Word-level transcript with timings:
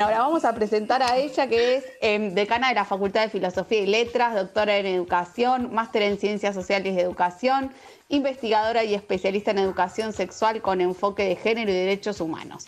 Ahora 0.00 0.20
vamos 0.20 0.46
a 0.46 0.54
presentar 0.54 1.02
a 1.02 1.18
ella, 1.18 1.46
que 1.46 1.76
es 1.76 1.84
em, 2.00 2.32
decana 2.32 2.70
de 2.70 2.74
la 2.74 2.86
Facultad 2.86 3.20
de 3.20 3.28
Filosofía 3.28 3.80
y 3.80 3.86
Letras, 3.86 4.34
doctora 4.34 4.78
en 4.78 4.86
Educación, 4.86 5.74
máster 5.74 6.00
en 6.00 6.18
Ciencias 6.18 6.54
Sociales 6.54 6.96
de 6.96 7.02
Educación, 7.02 7.70
investigadora 8.08 8.82
y 8.82 8.94
especialista 8.94 9.50
en 9.50 9.58
educación 9.58 10.14
sexual 10.14 10.62
con 10.62 10.80
enfoque 10.80 11.24
de 11.24 11.36
género 11.36 11.70
y 11.70 11.74
derechos 11.74 12.22
humanos. 12.22 12.64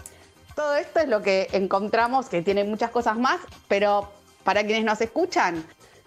Todo 0.55 0.77
esto 0.77 1.01
es 1.01 1.09
lo 1.09 1.23
que 1.23 1.49
encontramos, 1.53 2.29
que 2.29 2.43
tiene 2.43 2.65
muchas 2.65 2.91
cosas 2.91 3.17
más, 3.17 3.41
pero 3.67 4.13
para 4.45 4.63
quienes 4.67 4.85
nos 4.85 5.01
escuchan, 5.01 5.65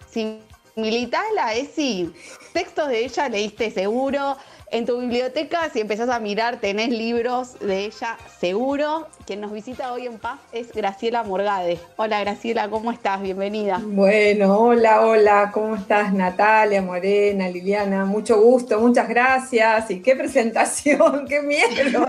si 0.08 0.40
militas 0.76 1.24
la 1.34 1.54
ESI, 1.54 2.14
textos 2.52 2.86
de 2.86 3.04
ella 3.04 3.28
leíste 3.28 3.72
seguro, 3.72 4.36
en 4.70 4.84
tu 4.84 4.98
biblioteca, 4.98 5.70
si 5.70 5.80
empezás 5.80 6.08
a 6.08 6.18
mirar, 6.18 6.60
tenés 6.60 6.88
libros 6.88 7.58
de 7.60 7.84
ella 7.84 8.18
seguro. 8.40 9.06
Quien 9.24 9.40
nos 9.40 9.52
visita 9.52 9.92
hoy 9.92 10.06
en 10.06 10.18
paz 10.18 10.40
es 10.52 10.72
Graciela 10.72 11.22
Morgade. 11.22 11.78
Hola 11.96 12.20
Graciela, 12.20 12.68
¿cómo 12.68 12.90
estás? 12.90 13.22
Bienvenida. 13.22 13.80
Bueno, 13.82 14.58
hola, 14.58 15.02
hola, 15.02 15.50
¿cómo 15.52 15.76
estás 15.76 16.12
Natalia, 16.12 16.82
Morena, 16.82 17.48
Liliana? 17.48 18.04
Mucho 18.04 18.40
gusto, 18.40 18.80
muchas 18.80 19.08
gracias. 19.08 19.90
Y 19.90 20.02
qué 20.02 20.16
presentación, 20.16 21.26
qué 21.28 21.42
miedo. 21.42 22.06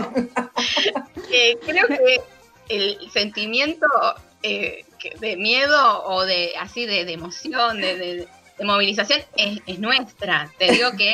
Eh, 1.31 1.57
creo 1.63 1.87
que 1.87 2.21
el 2.69 2.97
sentimiento 3.11 3.87
eh, 4.41 4.83
de 5.19 5.37
miedo 5.37 6.03
o 6.05 6.25
de 6.25 6.53
así 6.59 6.87
de, 6.87 7.01
emoción, 7.11 7.81
de, 7.81 8.27
movilización 8.63 9.21
es, 9.35 9.59
es 9.67 9.77
nuestra. 9.77 10.51
Te 10.57 10.71
digo 10.71 10.89
que 10.97 11.13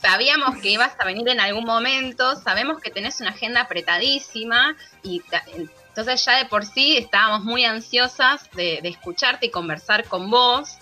sabíamos 0.00 0.58
que 0.58 0.70
ibas 0.70 0.92
a 0.98 1.04
venir 1.04 1.28
en 1.28 1.40
algún 1.40 1.64
momento, 1.64 2.36
sabemos 2.36 2.80
que 2.80 2.90
tenés 2.90 3.20
una 3.20 3.30
agenda 3.30 3.62
apretadísima 3.62 4.76
y 5.02 5.22
entonces 5.54 6.24
ya 6.24 6.38
de 6.38 6.44
por 6.46 6.64
sí 6.64 6.96
estábamos 6.96 7.44
muy 7.44 7.64
ansiosas 7.64 8.48
de, 8.52 8.80
escucharte 8.84 9.46
y 9.46 9.50
conversar 9.50 10.04
con 10.04 10.30
vos. 10.30 10.78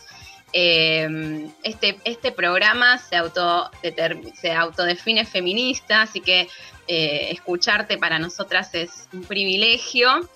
Eh, 0.52 1.50
este, 1.62 1.98
este 2.04 2.32
programa 2.32 2.98
se, 2.98 3.16
auto, 3.16 3.70
se 4.34 4.52
autodefine 4.52 5.24
feminista, 5.24 6.02
así 6.02 6.20
que 6.20 6.48
eh, 6.86 7.28
escucharte 7.30 7.98
para 7.98 8.18
nosotras 8.18 8.74
es 8.74 9.08
un 9.12 9.24
privilegio. 9.24 10.28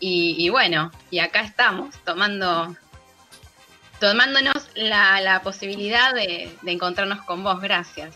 Y, 0.00 0.48
bueno, 0.50 0.92
y 1.10 1.18
acá 1.18 1.40
estamos 1.40 1.96
tomando 2.04 2.76
tomándonos 3.98 4.70
la, 4.76 5.40
posibilidad 5.42 6.14
de 6.14 6.48
encontrarnos 6.64 7.22
con 7.22 7.42
vos. 7.42 7.60
Gracias. 7.60 8.14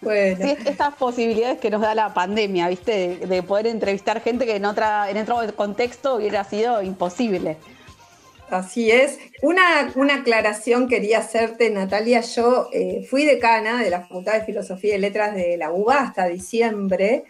Bueno. 0.00 0.44
Sí, 0.44 0.56
estas 0.66 0.94
posibilidades 0.94 1.58
que 1.58 1.70
nos 1.70 1.82
da 1.82 1.94
la 1.94 2.14
pandemia, 2.14 2.68
¿viste? 2.68 3.16
De, 3.16 3.42
poder 3.42 3.66
entrevistar 3.66 4.20
gente 4.20 4.46
que 4.46 4.56
en, 4.56 4.64
otra, 4.64 5.10
en 5.10 5.18
otro 5.18 5.36
contexto 5.54 6.16
hubiera 6.16 6.44
sido 6.44 6.82
imposible. 6.82 7.58
Así 8.48 8.90
es. 8.90 9.18
Una, 9.42 9.92
una 9.94 10.16
aclaración 10.16 10.88
quería 10.88 11.18
hacerte, 11.18 11.70
Natalia. 11.70 12.20
Yo 12.22 12.68
eh, 12.72 13.06
fui 13.08 13.24
decana 13.24 13.82
de 13.82 13.90
la 13.90 14.00
Facultad 14.02 14.34
de 14.34 14.44
Filosofía 14.44 14.96
y 14.96 14.98
Letras 14.98 15.34
de 15.34 15.56
la 15.56 15.70
UBA 15.70 16.00
hasta 16.00 16.26
diciembre. 16.26 17.24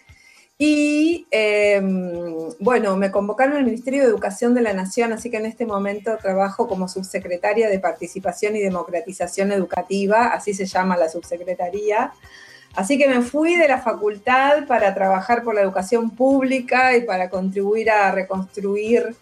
Y 0.56 1.26
em, 1.30 2.50
bueno, 2.58 2.96
me 2.96 3.10
convocaron 3.10 3.56
al 3.56 3.64
Ministerio 3.64 4.02
de 4.02 4.08
Educación 4.08 4.54
de 4.54 4.60
la 4.60 4.74
Nación, 4.74 5.12
así 5.12 5.30
que 5.30 5.38
en 5.38 5.46
este 5.46 5.64
momento 5.64 6.18
trabajo 6.18 6.68
como 6.68 6.86
subsecretaria 6.86 7.70
de 7.70 7.78
Participación 7.78 8.56
y 8.56 8.60
Democratización 8.60 9.52
Educativa, 9.52 10.28
así 10.28 10.52
se 10.52 10.66
llama 10.66 10.98
la 10.98 11.08
subsecretaría. 11.08 12.12
Así 12.74 12.98
que 12.98 13.08
me 13.08 13.22
fui 13.22 13.56
de 13.56 13.68
la 13.68 13.78
facultad 13.78 14.66
para 14.66 14.94
trabajar 14.94 15.42
por 15.42 15.54
la 15.54 15.62
educación 15.62 16.10
pública 16.10 16.96
y 16.96 17.02
para 17.02 17.28
contribuir 17.28 17.90
a 17.90 18.12
reconstruir 18.12 19.16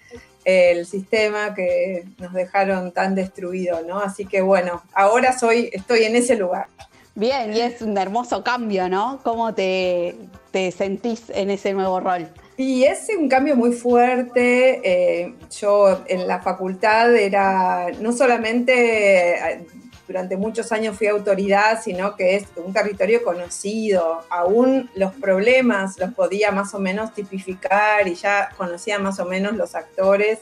el 0.44 0.86
sistema 0.86 1.54
que 1.54 2.06
nos 2.18 2.32
dejaron 2.32 2.92
tan 2.92 3.14
destruido, 3.14 3.82
¿no? 3.82 4.00
Así 4.00 4.24
que 4.24 4.40
bueno, 4.40 4.82
ahora 4.94 5.38
soy, 5.38 5.70
estoy 5.72 6.04
en 6.04 6.16
ese 6.16 6.36
lugar. 6.36 6.68
Bien, 7.14 7.52
y 7.52 7.60
es 7.60 7.82
un 7.82 7.98
hermoso 7.98 8.44
cambio, 8.44 8.88
¿no? 8.88 9.18
¿Cómo 9.24 9.52
te, 9.52 10.14
sentís 10.52 11.24
en 11.30 11.50
ese 11.50 11.72
nuevo 11.72 11.98
rol? 11.98 12.28
Y 12.56 12.84
es 12.84 13.08
un 13.18 13.28
cambio 13.28 13.56
muy 13.56 13.72
fuerte. 13.72 14.80
Eh, 14.84 15.34
yo 15.60 16.00
en 16.06 16.28
la 16.28 16.40
facultad 16.40 17.14
era 17.16 17.88
no 18.00 18.12
solamente 18.12 19.66
durante 20.08 20.38
muchos 20.38 20.72
años 20.72 20.96
fui 20.96 21.06
autoridad, 21.06 21.82
sino 21.84 22.16
que 22.16 22.34
es 22.36 22.44
un 22.56 22.72
territorio 22.72 23.22
conocido. 23.22 24.24
Aún 24.30 24.90
los 24.94 25.12
problemas 25.12 25.98
los 25.98 26.14
podía 26.14 26.50
más 26.50 26.74
o 26.74 26.78
menos 26.78 27.12
tipificar 27.12 28.08
y 28.08 28.14
ya 28.14 28.48
conocía 28.56 28.98
más 28.98 29.20
o 29.20 29.26
menos 29.26 29.54
los 29.54 29.74
actores. 29.74 30.38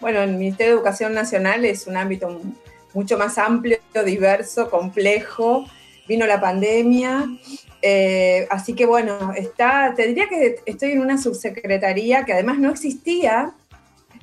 Bueno, 0.00 0.20
el 0.20 0.34
Ministerio 0.34 0.74
de 0.74 0.76
Educación 0.76 1.14
Nacional 1.14 1.64
es 1.64 1.86
un 1.86 1.96
ámbito 1.96 2.40
mucho 2.92 3.16
más 3.16 3.38
amplio, 3.38 3.78
diverso, 4.04 4.70
complejo. 4.70 5.64
Vino 6.06 6.24
la 6.26 6.40
pandemia, 6.40 7.26
eh, 7.82 8.46
así 8.48 8.74
que 8.74 8.86
bueno, 8.86 9.32
está, 9.34 9.92
te 9.96 10.06
diría 10.06 10.28
que 10.28 10.60
estoy 10.64 10.92
en 10.92 11.00
una 11.00 11.18
subsecretaría 11.18 12.24
que 12.24 12.32
además 12.32 12.58
no 12.58 12.70
existía, 12.70 13.54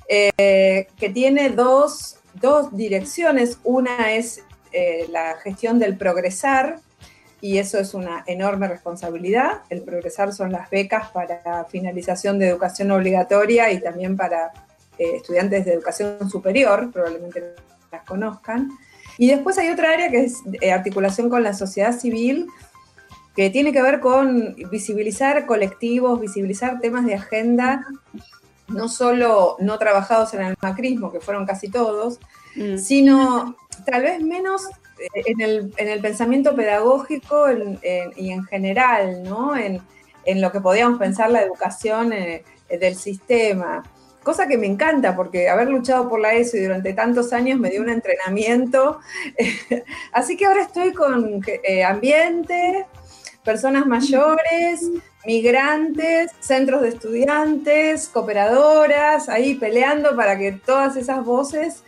eh, 0.08 0.88
que 0.98 1.09
tiene 1.09 1.50
dos, 1.50 2.20
dos 2.36 2.76
direcciones. 2.78 3.59
Una 3.66 4.14
es 4.14 4.44
eh, 4.73 5.07
la 5.09 5.35
gestión 5.38 5.79
del 5.79 5.97
progresar, 5.97 6.79
y 7.41 7.57
eso 7.57 7.78
es 7.78 7.94
una 7.94 8.23
enorme 8.25 8.67
responsabilidad. 8.67 9.63
El 9.69 9.81
progresar 9.81 10.34
son 10.34 10.51
las 10.51 10.69
becas 10.69 11.09
para 11.09 11.66
finalización 11.66 12.39
de 12.39 12.47
educación 12.47 12.89
obligatoria 12.91 13.69
y 13.72 13.81
también 13.81 14.16
para 14.16 14.53
eh, 14.97 15.17
estudiantes 15.17 15.66
de 15.66 15.73
educación 15.73 16.29
superior, 16.29 16.89
probablemente 16.91 17.44
las 17.91 18.03
conozcan. 18.03 18.69
Y 19.17 19.28
después 19.28 19.57
hay 19.57 19.69
otra 19.69 19.91
área 19.91 20.09
que 20.09 20.23
es 20.23 20.38
eh, 20.61 20.72
articulación 20.72 21.29
con 21.29 21.44
la 21.44 21.53
sociedad 21.53 21.97
civil, 21.97 22.47
que 23.35 23.50
tiene 23.50 23.73
que 23.73 23.81
ver 23.81 24.00
con 24.00 24.55
visibilizar 24.72 25.45
colectivos, 25.45 26.22
visibilizar 26.22 26.79
temas 26.79 27.05
de 27.05 27.16
agenda, 27.16 27.85
no 28.67 28.88
solo 28.88 29.57
no 29.59 29.78
trabajados 29.78 30.34
en 30.34 30.44
el 30.44 30.55
macrismo, 30.61 31.11
que 31.11 31.19
fueron 31.19 31.45
casi 31.45 31.69
todos, 31.69 32.19
mm. 32.56 32.78
sino 32.78 33.56
tal 33.86 34.03
vez 34.03 34.22
menos 34.22 34.64
eh, 35.00 35.24
en 35.25 35.88
el, 35.90 36.02
pensamiento 36.02 36.56
pedagógico 36.56 37.46
y 38.16 38.31
en 38.31 38.44
general, 38.46 39.24
¿no? 39.24 39.56
En, 39.56 39.81
lo 40.25 40.52
que 40.53 40.62
podíamos 40.62 41.00
pensar 41.00 41.30
la 41.31 41.41
educación 41.41 42.14
eh, 42.14 42.46
del 42.69 42.96
sistema. 42.96 43.84
Cosa 44.24 44.47
que 44.47 44.58
me 44.58 44.68
encanta, 44.68 45.18
porque 45.18 45.50
haber 45.50 45.68
luchado 45.68 46.08
por 46.08 46.22
la 46.22 46.34
ESO 46.34 46.56
y 46.56 46.62
durante 46.62 46.94
tantos 46.94 47.34
años 47.34 47.59
me 47.59 47.69
dio 47.69 47.81
un 47.81 47.90
entrenamiento. 47.90 49.00
Así 50.14 50.38
que 50.38 50.46
ahora 50.46 50.62
estoy 50.62 50.94
con 50.94 51.41
eh, 51.46 51.84
ambiente, 51.84 52.85
personas 53.44 53.85
mayores, 53.85 54.90
migrantes, 55.25 56.31
centros 56.40 56.81
de 56.84 56.90
estudiantes, 56.90 58.08
cooperadoras, 58.08 59.28
ahí 59.28 59.56
peleando 59.56 60.16
para 60.16 60.38
que 60.38 60.53
todas 60.53 60.96
esas 60.96 61.25
voces 61.25 61.84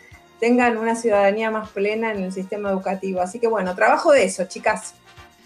tengan 0.46 0.78
una 0.78 0.96
ciudadanía 0.96 1.50
más 1.50 1.70
plena 1.70 2.12
en 2.12 2.22
el 2.22 2.32
sistema 2.32 2.70
educativo. 2.70 3.20
Así 3.20 3.40
que 3.40 3.48
bueno, 3.48 3.74
trabajo 3.74 4.12
de 4.12 4.26
eso, 4.26 4.46
chicas. 4.46 4.94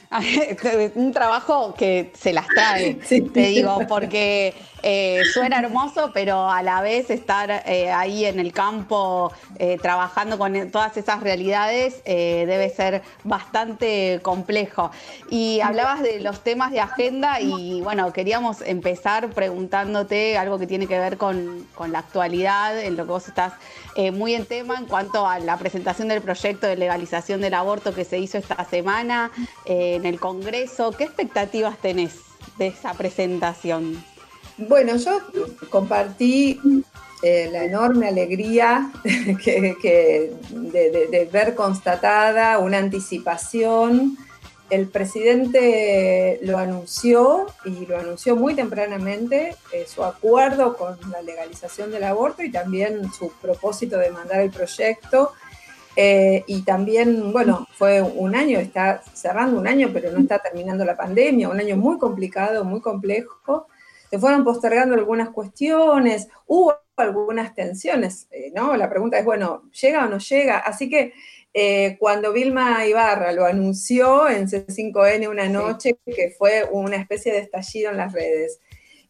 Un 0.96 1.12
trabajo 1.14 1.76
que 1.76 2.12
se 2.18 2.34
las 2.34 2.48
trae, 2.48 2.96
te 3.34 3.42
digo, 3.42 3.80
porque 3.88 4.56
eh, 4.82 5.22
suena 5.34 5.60
hermoso, 5.60 6.12
pero 6.14 6.50
a 6.50 6.64
la 6.64 6.82
vez 6.82 7.10
estar 7.10 7.64
eh, 7.66 7.92
ahí 7.92 8.26
en 8.26 8.40
el 8.40 8.54
campo 8.54 9.32
eh, 9.58 9.78
trabajando 9.82 10.38
con 10.38 10.72
todas 10.72 10.96
esas 10.98 11.22
realidades 11.22 12.02
debe 12.06 12.70
ser 12.70 13.02
bastante 13.24 14.20
complejo. 14.24 14.92
Y 15.30 15.60
hablabas 15.62 16.02
de 16.02 16.20
los 16.22 16.44
temas 16.44 16.72
de 16.72 16.80
agenda 16.80 17.40
y 17.42 17.82
bueno, 17.82 18.12
queríamos 18.14 18.62
empezar 18.62 19.30
preguntándote 19.30 20.38
algo 20.38 20.58
que 20.58 20.68
tiene 20.68 20.88
que 20.88 20.98
ver 20.98 21.18
con, 21.18 21.68
con 21.76 21.92
la 21.92 22.00
actualidad, 22.00 22.80
en 22.80 22.98
lo 22.98 23.06
que 23.06 23.12
vos 23.12 23.28
estás 23.28 23.54
muy 24.14 24.34
en 24.34 24.46
tema 24.46 24.78
en 24.78 24.86
cuanto 24.86 25.28
a 25.28 25.40
la 25.40 25.58
presentación 25.58 26.08
del 26.08 26.22
proyecto 26.22 26.68
de 26.68 26.78
legalización 26.78 27.42
del 27.42 27.54
aborto 27.54 27.94
que 27.94 28.06
se 28.06 28.18
hizo 28.18 28.38
esta 28.38 28.64
semana 28.64 29.30
en 30.00 30.06
el 30.06 30.20
Congreso. 30.20 30.92
¿Qué 30.92 31.04
expectativas 31.04 31.78
tenés 31.78 32.16
de 32.58 32.68
esa 32.68 32.94
presentación? 32.94 34.04
Bueno, 34.58 34.96
yo 34.98 35.22
compartí 35.70 36.60
eh, 37.22 37.50
la 37.52 37.66
enorme 37.66 38.08
alegría 38.08 38.92
de, 39.04 41.30
ver 41.32 41.56
constatada 41.56 42.58
una 42.60 42.78
anticipación. 42.78 44.18
El 44.70 44.88
presidente 44.88 46.40
lo 46.44 46.58
anunció 46.58 47.48
y 47.66 47.86
lo 47.88 47.98
anunció 47.98 48.36
muy 48.36 48.54
tempranamente, 48.54 49.56
eh, 49.74 49.86
su 49.88 50.04
acuerdo 50.04 50.78
con 50.78 50.98
la 51.12 51.22
legalización 51.22 51.92
del 51.92 52.04
aborto 52.04 52.44
y 52.44 52.52
también 52.52 53.12
su 53.12 53.32
propósito 53.42 53.98
de 53.98 54.12
mandar 54.12 54.42
el 54.42 54.52
proyecto. 54.52 55.34
Eh, 55.96 56.44
y 56.48 56.62
también, 56.62 57.34
bueno, 57.34 57.68
fue 57.74 58.02
un 58.02 58.36
año, 58.36 58.60
está 58.60 59.02
cerrando 59.14 59.60
un 59.60 59.68
año, 59.68 59.90
pero 59.92 60.12
no 60.12 60.20
está 60.20 60.40
terminando 60.40 60.86
la 60.86 60.96
pandemia, 60.96 61.50
un 61.50 61.60
año 61.60 61.76
muy 61.76 61.98
complicado, 61.98 62.64
muy 62.64 62.80
complejo 62.80 63.68
se 64.10 64.18
fueron 64.18 64.44
postergando 64.44 64.96
algunas 64.96 65.30
cuestiones, 65.30 66.28
hubo 66.48 66.76
algunas 66.98 67.54
tensiones, 67.54 68.28
eh, 68.32 68.52
¿no? 68.54 68.76
La 68.76 68.90
pregunta 68.90 69.20
es, 69.20 69.26
bueno, 69.26 69.70
¿llega 69.80 70.06
o 70.06 70.10
no 70.10 70.18
llega? 70.18 70.60
Así 70.60 70.90
que 70.90 71.14
eh, 71.54 71.96
cuando 72.00 72.34
Vilma 72.34 72.86
Ibarra 72.86 73.32
lo 73.32 73.46
anunció 73.46 74.28
en 74.28 74.48
C5N 74.48 75.30
una 75.30 75.48
noche, 75.48 75.98
que 76.06 76.34
fue 76.38 76.68
una 76.72 76.98
especie 76.98 77.32
de 77.32 77.40
estallido 77.40 77.92
en 77.92 77.98
las 77.98 78.12
redes, 78.12 78.60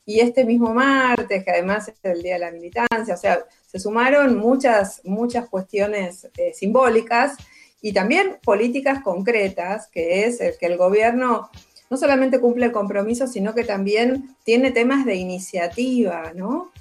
y 0.06 0.20
este 0.20 0.44
mismo 0.44 0.74
martes, 0.74 1.44
que 1.44 1.52
además 1.52 1.88
es 1.88 2.00
el 2.04 2.22
Día 2.22 2.34
de 2.34 2.40
la 2.40 2.52
Militancia, 2.52 3.14
o 3.14 3.18
sea, 3.18 3.40
se 3.70 3.80
sumaron 3.80 4.38
muchas, 4.38 5.02
muchas 5.04 5.48
cuestiones 5.48 6.28
eh, 6.38 6.54
simbólicas 6.56 7.38
y 7.82 7.94
también 7.94 8.38
políticas 8.44 9.04
concretas, 9.04 9.88
que 9.88 10.26
es 10.26 10.42
el 10.42 10.58
que 10.58 10.66
el 10.66 10.78
gobierno 10.78 11.50
no 11.90 11.98
solamente 11.98 12.40
cumple 12.40 12.66
el 12.66 12.72
compromiso, 12.72 13.28
sino 13.28 13.54
que 13.54 13.64
también 13.64 14.36
tiene 14.44 14.72
temas 14.72 15.06
de 15.06 15.16
iniciativa, 15.16 16.34
¿no? 16.36 16.72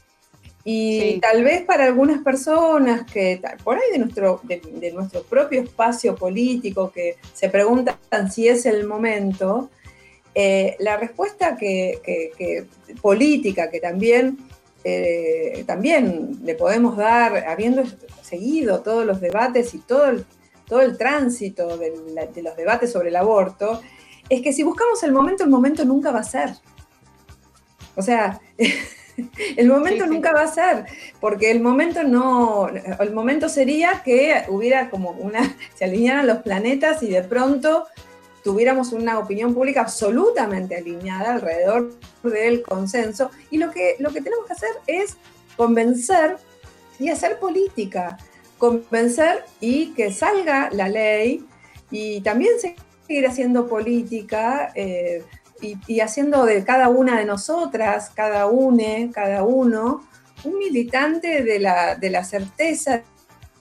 Y 0.65 1.19
tal 1.21 1.45
vez 1.45 1.63
para 1.63 1.85
algunas 1.85 2.23
personas 2.23 3.11
que 3.11 3.41
por 3.65 3.77
ahí 3.77 3.93
de 3.93 3.99
nuestro, 3.99 4.41
de, 4.45 4.93
nuestro 4.93 5.23
propio 5.23 5.63
espacio 5.63 6.15
político 6.15 6.91
que 6.91 7.17
se 7.33 7.49
preguntan 7.49 7.97
si 8.31 8.49
es 8.49 8.67
el 8.67 8.87
momento, 8.87 9.71
eh, 10.35 10.77
la 10.79 10.97
respuesta 10.99 11.57
que, 11.57 12.67
política 13.01 13.71
que 13.71 13.81
también, 13.81 14.39
eh, 14.85 15.65
también 15.67 16.39
le 16.45 16.55
podemos 16.55 16.97
dar, 16.97 17.45
habiendo 17.49 17.83
seguido 18.23 18.83
todos 18.83 19.05
los 19.05 19.21
debates 19.21 19.75
y 19.75 19.79
todo 19.79 20.07
el, 20.07 20.27
todo 20.67 20.81
el 20.81 20.97
tránsito 20.97 21.77
de, 21.77 21.93
de 22.35 22.43
los 22.43 22.57
debates 22.57 22.93
sobre 22.93 23.09
el 23.09 23.17
aborto, 23.17 23.81
es 24.29 24.43
que 24.43 24.53
si 24.53 24.63
buscamos 24.63 25.03
el 25.03 25.13
momento, 25.13 25.45
el 25.45 25.51
momento 25.51 25.85
nunca 25.85 26.11
va 26.11 26.21
a 26.21 26.25
ser. 26.25 26.51
O 27.97 28.03
sea, 28.03 28.41
el 29.57 29.69
momento 29.69 30.07
nunca 30.07 30.33
va 30.33 30.43
a 30.43 30.49
ser, 30.49 30.85
porque 31.21 31.51
el 31.51 31.61
momento 31.61 32.05
no, 32.05 32.69
el 32.69 33.13
momento 33.13 33.49
sería 33.49 34.03
que 34.05 34.45
hubiera 34.49 34.91
como 34.91 35.11
una, 35.11 35.57
se 35.75 35.85
alinearan 35.85 36.27
los 36.27 36.39
planetas 36.39 37.03
y 37.03 37.09
de 37.09 37.23
pronto 37.23 37.87
tuviéramos 38.43 38.93
una 38.93 39.19
opinión 39.19 39.55
pública 39.55 39.83
absolutamente 39.83 40.77
alineada 40.77 41.35
alrededor 41.35 41.95
del 42.23 42.63
consenso. 42.63 43.31
Y 43.51 43.59
lo 43.59 43.71
que, 43.71 43.97
lo 43.99 44.11
que 44.11 44.21
tenemos 44.21 44.47
que 44.47 44.53
hacer 44.53 44.71
es 44.87 45.17
convencer 45.57 46.37
y 46.99 47.11
hacer 47.11 47.39
política, 47.39 48.19
convencer 48.59 49.45
y 49.61 49.93
que 49.95 50.13
salga 50.13 50.71
la 50.73 50.89
ley 50.89 51.47
y 51.91 52.21
también 52.21 52.53
seguir 52.61 53.27
haciendo 53.27 53.69
política. 53.69 54.73
Eh, 54.75 55.23
y, 55.61 56.01
haciendo 56.01 56.45
de 56.45 56.65
cada 56.65 56.89
una 56.89 57.19
de 57.19 57.25
nosotras, 57.25 58.11
cada 58.15 58.47
une, 58.47 59.11
cada 59.13 59.43
uno, 59.43 60.07
un 60.45 60.59
militante 60.59 61.43
de 61.43 61.59
la, 61.59 61.97
de 61.97 62.11
la 62.11 62.25
certeza 62.25 63.03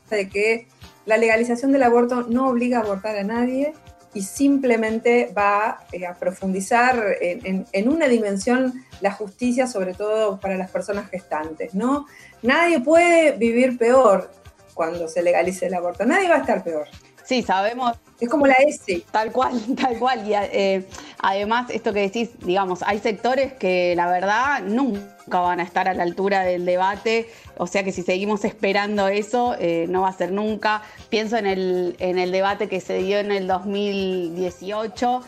de 0.10 0.30
que 0.30 0.68
la 1.06 1.18
legalización 1.18 1.72
del 1.72 1.84
aborto 1.84 2.24
no 2.24 2.50
obliga 2.50 2.80
a 2.80 2.82
abortar 2.82 3.18
a 3.18 3.24
nadie 3.24 3.74
y 4.18 4.24
simplemente 4.24 5.32
va 5.38 5.82
eh, 5.92 6.08
a 6.08 6.16
profundizar 6.16 7.18
en, 7.22 7.68
en, 7.72 7.88
una 7.88 8.08
dimensión 8.08 8.84
la 9.00 9.12
justicia, 9.12 9.68
sobre 9.68 9.94
todo 9.94 10.40
para 10.40 10.58
las 10.58 10.72
personas 10.72 11.08
gestantes, 11.08 11.76
¿no? 11.76 12.08
Nadie 12.42 12.80
puede 12.80 13.34
vivir 13.34 13.78
peor 13.78 14.32
cuando 14.74 15.08
se 15.08 15.22
legalice 15.22 15.68
el 15.68 15.76
aborto, 15.76 16.04
nadie 16.04 16.30
va 16.30 16.38
a 16.38 16.40
estar 16.40 16.64
peor. 16.64 16.88
Sí, 17.24 17.44
sabemos. 17.44 17.96
Es 18.20 18.30
como 18.30 18.48
la 18.48 18.56
S. 18.56 19.04
Tal 19.12 19.32
cual, 19.32 19.62
tal 19.82 20.00
cual. 20.00 20.28
Y 20.28 20.34
eh, 20.34 20.88
además, 21.20 21.70
esto 21.70 21.94
que 21.94 22.02
decís, 22.02 22.32
digamos, 22.40 22.82
hay 22.84 23.00
sectores 23.00 23.54
que 23.54 23.96
la 23.96 24.08
verdad 24.08 24.62
nunca 24.64 25.40
van 25.40 25.60
a 25.60 25.64
estar 25.64 25.88
a 25.88 25.94
la 25.94 26.04
altura 26.04 26.42
del 26.42 26.66
debate. 26.66 27.30
O 27.58 27.68
sea 27.68 27.84
que 27.84 27.92
si 27.92 28.02
seguimos 28.02 28.44
esperando 28.44 29.08
eso, 29.08 29.56
eh, 29.60 29.86
no 29.90 30.02
va 30.02 30.10
a 30.10 30.14
ser 30.14 30.32
nunca. 30.32 30.82
Pienso 31.10 31.38
en 31.38 31.46
el, 31.46 31.96
en 32.00 32.18
el 32.18 32.32
debate 32.32 32.68
que 32.68 32.82
se 32.82 32.98
dio 32.98 33.20
en 33.20 33.32
el 33.32 33.48
2018. 33.48 35.22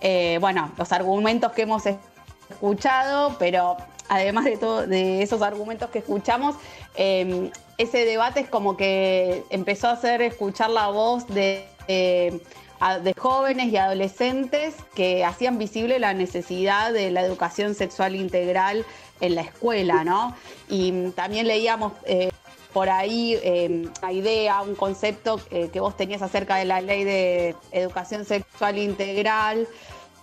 Eh, 0.00 0.38
bueno, 0.40 0.70
los 0.76 0.92
argumentos 0.92 1.52
que 1.52 1.62
hemos 1.62 1.82
escuchado, 1.86 3.36
pero 3.40 3.76
además 4.08 4.44
de, 4.44 4.56
todo, 4.56 4.86
de 4.86 5.22
esos 5.22 5.42
argumentos 5.42 5.90
que 5.90 5.98
escuchamos, 5.98 6.54
ese 6.94 8.04
debate 8.04 8.40
es 8.40 8.48
como 8.48 8.76
que 8.76 9.42
empezó 9.50 9.88
a 9.88 9.92
hacer 9.92 10.22
escuchar 10.22 10.70
la 10.70 10.88
voz 10.88 11.26
de, 11.26 11.66
de, 11.86 13.14
jóvenes 13.16 13.72
y 13.72 13.76
adolescentes 13.76 14.74
que 14.94 15.24
hacían 15.24 15.58
visible 15.58 15.98
la 15.98 16.14
necesidad 16.14 16.92
de 16.92 17.10
la 17.10 17.22
educación 17.22 17.74
sexual 17.74 18.14
integral 18.14 18.84
en 19.20 19.34
la 19.34 19.42
escuela, 19.42 20.04
¿no? 20.04 20.34
Y 20.68 21.10
también 21.10 21.46
leíamos 21.46 21.92
eh, 22.04 22.30
por 22.76 22.90
ahí 22.90 23.38
em, 23.42 23.90
una 24.02 24.12
idea, 24.12 24.60
un 24.60 24.74
concepto 24.74 25.40
eh, 25.50 25.70
que 25.72 25.80
vos 25.80 25.96
tenías 25.96 26.20
acerca 26.20 26.56
de 26.56 26.66
la 26.66 26.82
ley 26.82 27.04
de 27.04 27.56
educación 27.72 28.26
sexual 28.26 28.76
integral, 28.76 29.66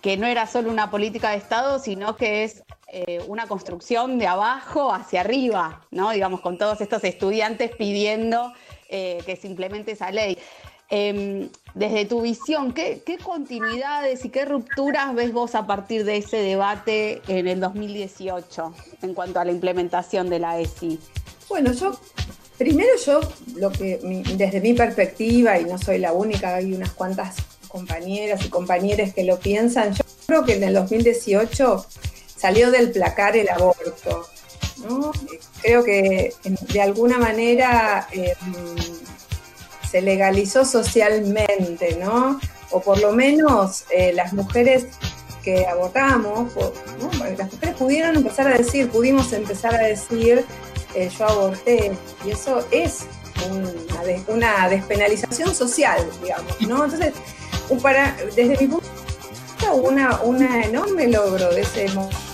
que 0.01 0.17
no 0.17 0.27
era 0.27 0.45
solo 0.45 0.69
una 0.69 0.91
política 0.91 1.31
de 1.31 1.37
Estado, 1.37 1.79
sino 1.79 2.15
que 2.15 2.43
es 2.43 2.61
eh, 2.89 3.23
una 3.27 3.47
construcción 3.47 4.19
de 4.19 4.27
abajo 4.27 4.93
hacia 4.93 5.21
arriba, 5.21 5.81
¿no? 5.89 6.11
Digamos, 6.11 6.41
con 6.41 6.59
todos 6.59 6.79
estos 6.79 7.03
estudiantes 7.03 7.71
pidiendo 7.75 8.53
eh, 8.87 9.23
que 9.25 9.35
se 9.35 9.47
implemente 9.47 9.93
esa 9.93 10.11
ley. 10.11 10.37
Em, 10.95 11.49
desde 11.73 12.05
tu 12.05 12.21
visión, 12.21 12.71
¿qué, 12.71 13.01
continuidades 13.23 14.25
y 14.25 14.29
qué 14.29 14.45
rupturas 14.45 15.15
ves 15.15 15.33
vos 15.33 15.55
a 15.55 15.65
partir 15.65 16.05
de 16.05 16.17
ese 16.17 16.37
debate 16.37 17.19
en 17.27 17.47
el 17.47 17.59
2018 17.59 18.75
en 19.01 19.15
cuanto 19.15 19.39
a 19.39 19.45
la 19.45 19.51
implementación 19.51 20.29
de 20.29 20.37
la 20.37 20.59
ESI? 20.59 20.99
Bueno, 21.49 21.73
yo, 21.73 21.99
primero 22.59 22.91
yo, 23.03 23.21
lo 23.55 23.71
que 23.71 23.97
desde 24.37 24.61
mi 24.61 24.75
perspectiva, 24.75 25.59
y 25.59 25.65
no 25.65 25.79
soy 25.79 25.97
la 25.97 26.13
única, 26.13 26.57
hay 26.57 26.75
unas 26.75 26.91
cuantas 26.91 27.37
compañeras 27.67 28.45
y 28.45 28.49
compañeros 28.49 29.13
que 29.15 29.23
lo 29.23 29.39
piensan, 29.39 29.95
yo 29.95 30.03
creo 30.27 30.45
que 30.45 30.53
en 30.57 30.63
el 30.63 30.75
2018 30.75 31.87
salió 32.37 32.69
del 32.69 32.91
placar 32.91 33.35
el 33.35 33.49
aborto. 33.49 34.27
Creo 35.63 35.83
que 35.83 36.33
de 36.71 36.81
alguna 36.81 37.17
manera 37.17 38.07
em, 38.11 38.75
se 39.93 40.01
legalizó 40.01 40.65
socialmente, 40.65 41.99
¿no? 42.01 42.39
O 42.71 42.81
por 42.81 42.99
lo 42.99 43.11
menos 43.11 43.85
eh, 43.91 44.11
las 44.11 44.33
mujeres 44.33 44.87
que 45.43 45.67
abortamos, 45.67 46.51
las 47.37 47.53
mujeres 47.53 47.75
pudieron 47.75 48.15
empezar 48.15 48.47
a 48.47 48.57
decir, 48.57 48.89
pudimos 48.89 49.31
empezar 49.33 49.75
a 49.75 49.83
decir, 49.83 50.45
eh, 50.95 51.11
yo 51.15 51.25
aborté, 51.27 51.91
y 52.25 52.31
eso 52.31 52.65
es 52.71 53.01
una, 53.51 54.17
una 54.29 54.67
despenalización 54.67 55.53
social, 55.53 56.03
digamos, 56.23 56.59
¿no? 56.61 56.85
Entonces, 56.85 57.13
para, 57.83 58.17
desde 58.35 58.57
mi 58.61 58.67
punto 58.67 58.87
una, 59.73 60.21
un 60.21 60.41
enorme 60.41 61.07
logro 61.07 61.53
de 61.53 61.61
ese 61.61 61.85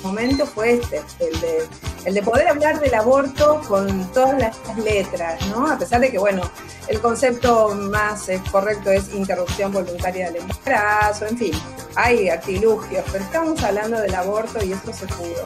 momento 0.02 0.46
fue 0.46 0.76
este, 0.76 1.02
el 1.20 1.42
de, 1.42 1.68
el 2.06 2.14
de 2.14 2.24
poder 2.24 2.48
hablar 2.48 2.80
del 2.80 2.94
aborto 2.94 3.62
con 3.68 4.12
todas 4.12 4.40
las 4.40 4.78
letras, 4.78 5.46
¿no? 5.48 5.68
A 5.72 5.78
pesar 5.78 6.02
de 6.02 6.12
que, 6.12 6.18
bueno, 6.18 6.50
el 6.88 7.00
concepto 7.00 7.76
más 7.76 8.30
eh, 8.30 8.42
correcto 8.52 8.92
es 8.92 9.14
interrupción 9.14 9.72
voluntaria 9.72 10.32
del 10.32 10.42
embarazo, 10.42 11.26
en 11.28 11.38
fin, 11.38 11.52
hay 11.96 12.30
artilugios, 12.30 13.04
pero 13.12 13.24
estamos 13.24 13.62
hablando 13.64 14.00
del 14.00 14.16
aborto 14.16 14.64
y 14.64 14.72
eso 14.72 14.94
se 14.94 15.06
pudo. 15.08 15.46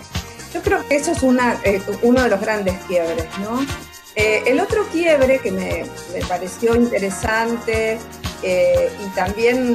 Yo 0.53 0.62
creo 0.62 0.88
que 0.88 0.95
eso 0.95 1.12
es 1.12 1.24
una, 1.24 1.60
eh, 1.63 1.81
uno 2.03 2.24
de 2.24 2.29
los 2.29 2.39
grandes 2.39 2.75
quiebres, 2.88 3.25
¿no? 3.39 3.65
Eh, 4.15 4.43
el 4.45 4.60
otro 4.60 4.86
quiebre 4.91 5.39
que 5.39 5.51
me, 5.51 5.86
me 6.13 6.25
pareció 6.27 6.75
interesante 6.75 7.98
y 8.43 9.15
también, 9.15 9.74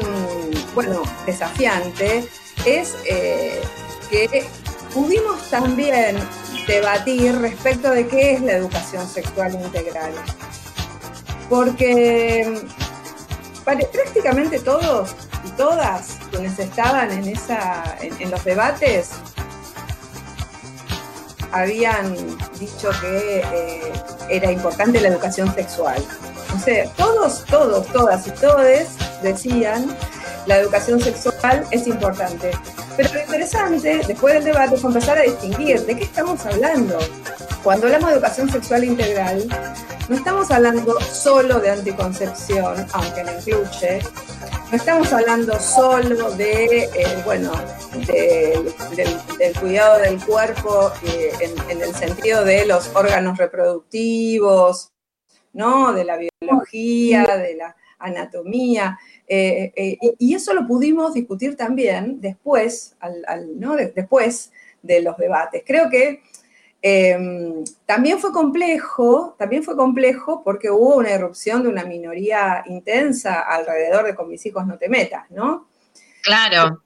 bueno, 0.75 1.02
desafiante, 1.25 2.28
es 2.66 2.94
que 4.11 4.47
pudimos 4.92 5.50
también 5.50 6.16
debatir 6.66 7.38
respecto 7.40 7.90
de 7.90 8.07
qué 8.07 8.35
es 8.35 8.40
la 8.42 8.52
educación 8.52 9.09
sexual 9.09 9.54
integral. 9.54 10.12
Porque 11.49 12.61
prácticamente 13.64 14.59
todos 14.61 15.14
y 15.45 15.50
todas 15.52 16.18
quienes 16.30 16.59
estaban 16.59 17.11
en, 17.11 17.28
esa, 17.28 17.97
en, 18.00 18.30
los 18.30 18.45
debates 18.45 19.11
habían 21.52 22.14
dicho 22.59 22.90
que 23.00 23.42
eh, 23.52 23.92
era 24.28 24.52
importante 24.52 25.00
la 25.00 25.09
educación 25.09 25.54
sexual. 25.54 26.02
O 26.54 26.59
sea, 26.59 26.90
todos, 26.92 27.45
todos, 27.47 27.87
todas 27.88 28.26
y 28.26 28.30
todes 28.33 28.88
decían 29.23 29.97
la 30.47 30.59
educación 30.59 31.00
sexual 31.00 31.66
es 31.71 31.87
importante. 31.87 32.52
Pero 32.98 33.14
lo 33.14 33.20
interesante, 33.20 34.00
después 34.08 34.34
del 34.34 34.42
debate, 34.42 34.76
fue 34.76 34.90
empezar 34.90 35.18
a 35.18 35.22
distinguir 35.22 35.80
de 35.82 35.96
qué 35.96 36.02
estamos 36.02 36.44
hablando. 36.44 36.98
Cuando 37.62 37.86
hablamos 37.86 38.08
de 38.08 38.16
educación 38.16 38.50
sexual 38.50 38.82
integral, 38.82 39.46
no 40.08 40.16
estamos 40.16 40.50
hablando 40.50 41.00
solo 41.02 41.60
de 41.60 41.70
anticoncepción, 41.70 42.84
aunque 42.92 43.22
lo 43.22 43.38
incluye, 43.38 44.00
no 44.72 44.76
estamos 44.76 45.12
hablando 45.12 45.60
solo 45.60 46.32
de, 46.32 46.90
eh, 46.92 47.22
bueno, 47.24 47.52
del, 48.04 48.74
cuidado 49.60 50.00
del 50.00 50.18
cuerpo 50.18 50.90
eh, 51.04 51.30
en, 51.68 51.80
el 51.80 51.94
sentido 51.94 52.44
de 52.44 52.66
los 52.66 52.90
órganos 52.96 53.38
reproductivos, 53.38 54.90
¿no? 55.52 55.92
De 55.92 56.02
la 56.02 56.16
biología, 56.16 57.24
de 57.36 57.54
la 57.54 57.76
anatomía. 58.00 58.98
Eh, 59.28 59.99
y 60.18 60.35
eso 60.35 60.54
lo 60.54 60.66
pudimos 60.66 61.14
discutir 61.14 61.56
también 61.56 62.20
después, 62.20 62.97
¿no? 63.56 63.76
después 63.76 64.52
de 64.82 65.02
los 65.02 65.16
debates. 65.16 65.62
Creo 65.66 65.90
que 65.90 66.23
Em, 66.80 67.64
también 67.87 68.20
fue 68.20 68.32
complejo, 68.32 69.35
también 69.37 69.64
fue 69.64 69.75
complejo 69.76 70.42
porque 70.44 70.70
hubo 70.70 70.97
una 70.97 71.11
irrupción 71.11 71.64
de 71.64 71.68
una 71.68 71.85
minoría 71.85 72.62
intensa 72.66 73.40
alrededor 73.40 74.06
de 74.06 74.14
con 74.14 74.28
mis 74.28 74.47
hijos 74.47 74.64
no 74.64 74.78
te 74.78 74.88
metas, 74.88 75.28
¿no? 75.30 75.68
Claro, 76.23 76.85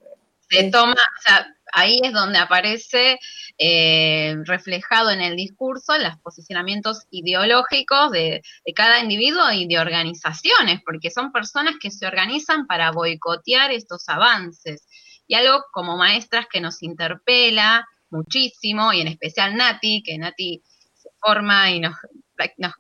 se 0.49 0.71
toma, 0.71 0.95
o 0.95 1.23
sea, 1.23 1.47
ahí 1.73 1.99
es 2.03 2.13
donde 2.13 2.39
aparece 2.39 3.19
eh, 3.59 4.37
reflejado 4.45 5.11
en 5.11 5.21
el 5.21 5.37
discurso 5.37 5.97
los 5.99 6.17
posicionamientos 6.19 7.07
ideológicos 7.11 8.11
de, 8.13 8.43
cada 8.75 9.01
individuo 9.01 9.51
y 9.53 9.67
de 9.67 9.79
organizaciones, 9.79 10.81
porque 10.85 11.11
son 11.11 11.33
personas 11.33 11.75
que 11.81 11.91
se 11.91 12.07
organizan 12.07 12.67
para 12.67 12.93
boicotear 12.93 13.73
estos 13.73 14.09
avances. 14.09 14.87
Y 15.27 15.35
algo 15.35 15.65
como 15.73 15.97
maestras 15.97 16.47
que 16.51 16.61
nos 16.61 16.83
interpela, 16.83 17.87
muchísimo, 18.11 18.93
y 18.93 19.01
en 19.01 19.09
especial 19.09 19.57
Nati, 19.57 20.03
que 20.03 20.19
Nati 20.19 20.63
se 20.95 21.09
forma 21.21 21.71
y 21.71 21.81
nos, 21.81 21.97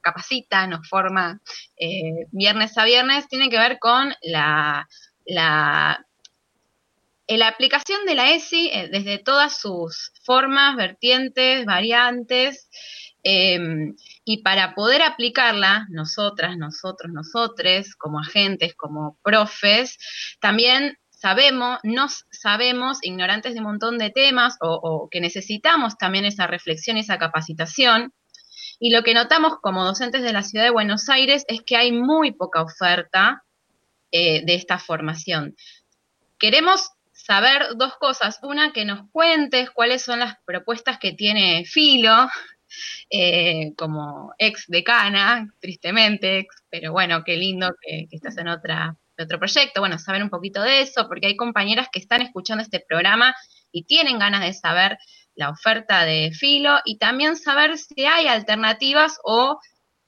capacita, 0.02 0.66
nos 0.66 0.86
forma 0.88 1.40
eh, 1.76 2.26
viernes 2.30 2.76
a 2.76 2.84
viernes, 2.84 3.28
tiene 3.28 3.48
que 3.48 3.58
ver 3.58 3.78
con 3.78 4.12
la, 4.22 4.86
la 7.28 7.48
aplicación 7.48 8.04
de 8.06 8.14
la 8.14 8.32
ESI 8.32 8.70
eh, 8.72 8.88
desde 8.90 9.18
todas 9.18 9.58
sus 9.58 10.12
formas, 10.24 10.76
vertientes, 10.76 11.64
variantes, 11.64 12.68
em, 13.22 13.94
y 14.24 14.42
para 14.42 14.74
poder 14.74 15.02
aplicarla, 15.02 15.86
nosotras, 15.90 16.56
nosotros, 16.56 17.12
nosotres, 17.12 17.94
como 17.96 18.18
agentes, 18.18 18.74
como 18.74 19.18
profes, 19.22 19.98
también 20.40 20.98
sabemos, 21.22 21.78
no 21.84 22.08
sabemos, 22.32 22.98
ignorantes 23.02 23.54
de 23.54 23.60
un 23.60 23.66
montón 23.66 23.96
de 23.96 24.10
temas 24.10 24.56
o, 24.60 25.08
que 25.08 25.20
necesitamos 25.20 25.96
también 25.96 26.24
esa 26.24 26.48
reflexión, 26.48 26.96
esa 26.96 27.18
capacitación. 27.18 28.12
Y 28.80 28.90
lo 28.90 29.04
que 29.04 29.14
notamos 29.14 29.54
como 29.62 29.84
docentes 29.84 30.22
de 30.22 30.32
la 30.32 30.42
ciudad 30.42 30.64
de 30.64 30.70
Buenos 30.70 31.08
Aires 31.08 31.44
es 31.46 31.62
que 31.62 31.76
hay 31.76 31.92
muy 31.92 32.32
poca 32.32 32.62
oferta 32.62 33.44
eh, 34.10 34.44
de 34.44 34.54
esta 34.56 34.80
formación. 34.80 35.54
Queremos 36.40 36.90
saber 37.24 37.76
dos 37.76 37.96
cosas. 37.96 38.38
Una, 38.42 38.72
que 38.72 38.84
nos 38.84 39.08
cuentes 39.10 39.70
cuáles 39.70 40.02
son 40.02 40.20
las 40.20 40.36
propuestas 40.44 40.98
que 40.98 41.12
tiene 41.12 41.64
Filo, 41.64 42.28
eh, 43.10 43.72
como 43.76 44.34
ex 44.38 44.64
decana, 44.68 45.52
tristemente, 45.60 46.38
ex, 46.38 46.56
pero 46.70 46.92
bueno, 46.92 47.22
qué 47.24 47.36
lindo 47.36 47.74
que, 47.80 48.08
estás 48.10 48.38
en 48.38 48.48
otra 48.48 48.96
otro 49.18 49.38
proyecto, 49.38 49.80
bueno, 49.80 49.98
saber 49.98 50.22
un 50.22 50.30
poquito 50.30 50.62
de 50.62 50.80
eso, 50.80 51.06
porque 51.06 51.28
hay 51.28 51.36
compañeras 51.36 51.88
que 51.92 52.00
están 52.00 52.22
escuchando 52.22 52.62
este 52.62 52.80
programa 52.80 53.34
y 53.70 53.84
tienen 53.84 54.18
ganas 54.18 54.40
de 54.40 54.52
saber 54.52 54.98
la 55.34 55.50
oferta 55.50 56.04
de 56.04 56.32
Filo 56.32 56.78
y 56.84 56.98
también 56.98 57.36
saber 57.36 57.78
si 57.78 58.04
hay 58.04 58.26
alternativas 58.26 59.18
o 59.22 59.60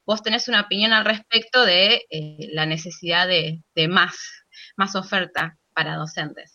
vos 0.07 0.23
tenés 0.23 0.49
una 0.49 0.63
opinión 0.63 0.93
al 0.93 1.05
respecto 1.05 1.65
de 1.65 2.05
eh, 2.11 2.49
la 2.53 2.67
necesidad 2.67 3.27
de, 3.27 3.63
más, 3.89 4.17
más 4.77 4.97
oferta 4.97 5.59
para 5.73 5.97
docentes. 5.97 6.54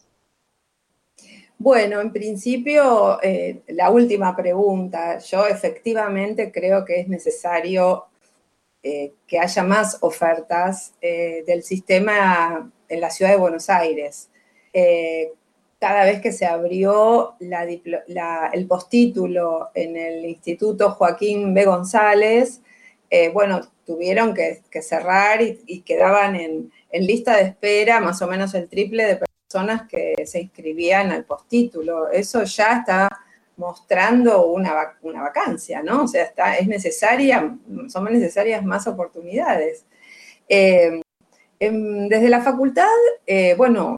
Bueno, 1.61 1.99
en 1.99 2.13
principio, 2.13 3.21
eh, 3.21 3.63
la 3.67 3.89
última 3.89 4.33
pregunta. 4.33 5.17
Yo 5.19 5.45
efectivamente 5.45 6.53
creo 6.53 6.85
que 6.85 7.01
es 7.01 7.09
necesario 7.09 8.05
eh, 8.81 9.13
que 9.27 9.39
haya 9.39 9.63
más 9.63 9.97
ofertas 10.01 10.93
eh, 11.01 11.43
del 11.45 11.63
sistema 11.63 12.71
en 12.87 13.01
la 13.01 13.09
ciudad 13.09 13.31
de 13.31 13.37
Buenos 13.37 13.69
Aires. 13.69 14.29
Cada 15.79 16.05
vez 16.05 16.21
que 16.21 16.31
se 16.31 16.45
abrió 16.45 17.35
el 17.39 18.67
postítulo 18.67 19.69
en 19.73 19.97
el 19.97 20.25
Instituto 20.25 20.91
Joaquín 20.91 21.53
B. 21.53 21.65
González, 21.65 22.61
bueno, 23.33 23.61
tuvieron 23.85 24.33
que, 24.33 24.61
cerrar 24.81 25.41
y, 25.41 25.81
quedaban 25.81 26.35
en, 26.35 26.71
en, 26.91 27.07
lista 27.07 27.35
de 27.37 27.43
espera 27.43 27.99
más 27.99 28.21
o 28.21 28.27
menos 28.27 28.53
el 28.53 28.69
triple 28.69 29.03
de 29.03 29.15
personas 29.15 29.28
que 29.89 30.13
se 30.25 30.41
inscribían 30.41 31.11
al 31.11 31.25
postítulo. 31.25 32.09
Eso 32.09 32.43
ya 32.43 32.79
está 32.79 33.09
mostrando 33.57 34.45
una, 34.47 34.97
una 35.01 35.23
vacancia, 35.23 35.81
¿no? 35.81 36.03
O 36.03 36.07
sea, 36.07 36.23
está, 36.23 36.57
es 36.57 36.67
necesaria, 36.67 37.57
son 37.87 38.05
necesarias 38.05 38.63
más 38.63 38.87
oportunidades. 38.87 39.85
Eh, 40.47 41.01
desde 41.59 42.29
la 42.29 42.41
facultad, 42.41 42.87
eh, 43.25 43.55
bueno, 43.55 43.97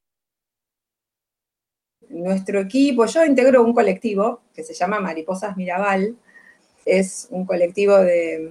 nuestro 2.10 2.60
equipo, 2.60 3.06
yo 3.06 3.26
integro 3.26 3.64
un 3.64 3.74
colectivo 3.74 4.42
que 4.54 4.64
se 4.64 4.74
llama 4.74 5.00
Mariposas 5.00 5.56
Mirabal, 5.58 6.18
es 6.86 7.28
un 7.30 7.46
colectivo 7.46 7.98
de, 7.98 8.50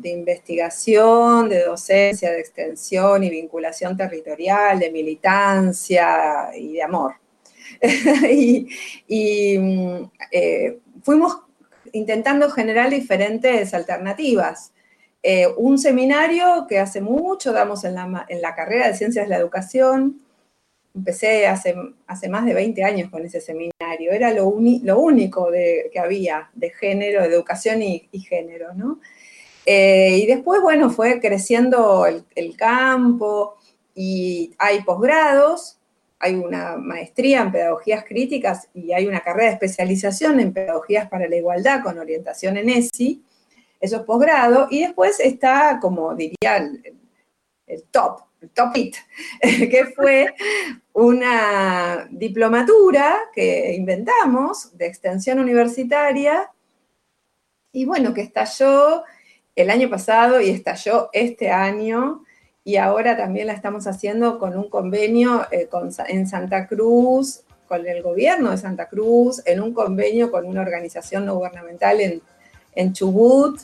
de, 0.00 0.10
investigación, 0.10 1.48
de 1.48 1.64
docencia, 1.64 2.30
de 2.30 2.40
extensión 2.40 3.22
y 3.24 3.30
vinculación 3.30 3.96
territorial, 3.96 4.78
de 4.78 4.90
militancia 4.90 6.50
y 6.56 6.74
de 6.74 6.82
amor. 6.82 7.14
y, 8.30 9.58
mm, 9.58 10.10
eh, 10.32 10.78
fuimos 11.02 11.38
intentando 11.92 12.50
generar 12.50 12.90
diferentes 12.90 13.74
alternativas. 13.74 14.72
Eh, 15.22 15.46
un 15.58 15.78
seminario 15.78 16.66
que 16.68 16.78
hace 16.78 17.00
mucho 17.00 17.52
damos 17.52 17.84
en 17.84 17.94
la, 17.94 18.54
carrera 18.56 18.88
de 18.88 18.94
Ciencias 18.94 19.26
de 19.26 19.30
la 19.30 19.36
Educación. 19.36 20.20
Empecé 20.94 21.46
hace, 21.46 21.74
hace 22.06 22.28
más 22.28 22.44
de 22.46 22.54
20 22.54 22.82
años 22.84 23.10
con 23.10 23.24
ese 23.24 23.40
seminario. 23.40 24.12
Era 24.12 24.32
lo, 24.32 24.46
único 24.48 25.50
que 25.50 25.98
había 25.98 26.50
de 26.54 26.70
género, 26.70 27.22
de 27.22 27.28
educación 27.28 27.82
y, 27.82 28.08
género, 28.20 28.74
¿no? 28.74 29.00
Eh, 29.72 30.18
y 30.22 30.26
después, 30.26 30.60
bueno, 30.62 30.90
fue 30.90 31.20
creciendo 31.20 32.06
el, 32.06 32.24
el 32.34 32.56
campo 32.56 33.56
y 33.94 34.52
hay 34.58 34.82
posgrados 34.82 35.80
hay 36.20 36.34
una 36.34 36.76
maestría 36.76 37.40
en 37.40 37.50
pedagogías 37.50 38.04
críticas 38.04 38.68
y 38.74 38.92
hay 38.92 39.06
una 39.06 39.20
carrera 39.20 39.48
de 39.48 39.54
especialización 39.54 40.38
en 40.38 40.52
pedagogías 40.52 41.08
para 41.08 41.26
la 41.26 41.36
igualdad 41.36 41.82
con 41.82 41.98
orientación 41.98 42.58
en 42.58 42.68
ESI, 42.68 43.24
eso 43.80 43.96
es 43.96 44.02
posgrado, 44.02 44.68
y 44.70 44.80
después 44.80 45.18
está, 45.18 45.78
como 45.80 46.14
diría 46.14 46.58
el, 46.58 47.82
top, 47.90 48.20
el 48.42 48.50
top 48.50 48.76
it, 48.76 48.96
que 49.40 49.86
fue 49.96 50.34
una 50.92 52.06
diplomatura 52.10 53.16
que 53.32 53.74
inventamos 53.74 54.76
de 54.76 54.86
extensión 54.86 55.38
universitaria, 55.38 56.50
y 57.72 57.86
bueno, 57.86 58.12
que 58.12 58.20
estalló 58.20 59.04
el 59.56 59.70
año 59.70 59.90
pasado 59.90 60.40
y 60.40 60.50
estalló 60.50 61.10
este 61.12 61.50
año 61.50 62.22
y 62.64 62.76
ahora 62.76 63.16
también 63.16 63.46
la 63.46 63.52
estamos 63.52 63.86
haciendo 63.86 64.38
con 64.38 64.56
un 64.56 64.68
convenio 64.68 65.46
eh, 65.50 65.68
en 66.08 66.26
Santa 66.26 66.66
Cruz, 66.66 67.42
con 67.66 67.86
el 67.86 68.02
gobierno 68.02 68.50
de 68.50 68.58
Santa 68.58 68.86
Cruz, 68.88 69.42
en 69.46 69.60
un 69.60 69.72
convenio 69.72 70.30
con 70.30 70.46
una 70.46 70.60
organización 70.60 71.24
no 71.24 71.36
gubernamental 71.36 72.00
en, 72.74 72.92
Chubut, 72.92 73.60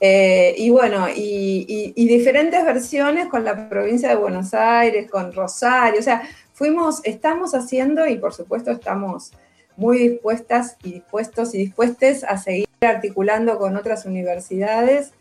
eh, 0.00 0.54
y 0.56 0.70
bueno, 0.70 1.08
y, 1.14 1.92
diferentes 1.96 2.64
versiones 2.64 3.26
con 3.26 3.44
la 3.44 3.68
provincia 3.68 4.08
de 4.08 4.16
Buenos 4.16 4.54
Aires, 4.54 5.10
con 5.10 5.32
Rosario, 5.32 6.00
o 6.00 6.02
sea, 6.02 6.22
fuimos, 6.52 7.00
estamos 7.04 7.54
haciendo 7.54 8.06
y 8.06 8.16
por 8.16 8.32
supuesto 8.32 8.70
estamos 8.70 9.32
muy 9.76 9.98
dispuestas 9.98 10.76
y 10.82 10.92
dispuestos 10.92 11.54
y 11.54 11.58
dispuestas 11.58 12.24
a 12.24 12.36
seguir 12.38 12.68
articulando 12.80 13.58
con 13.58 13.76
otras 13.76 14.06
universidades 14.06 15.12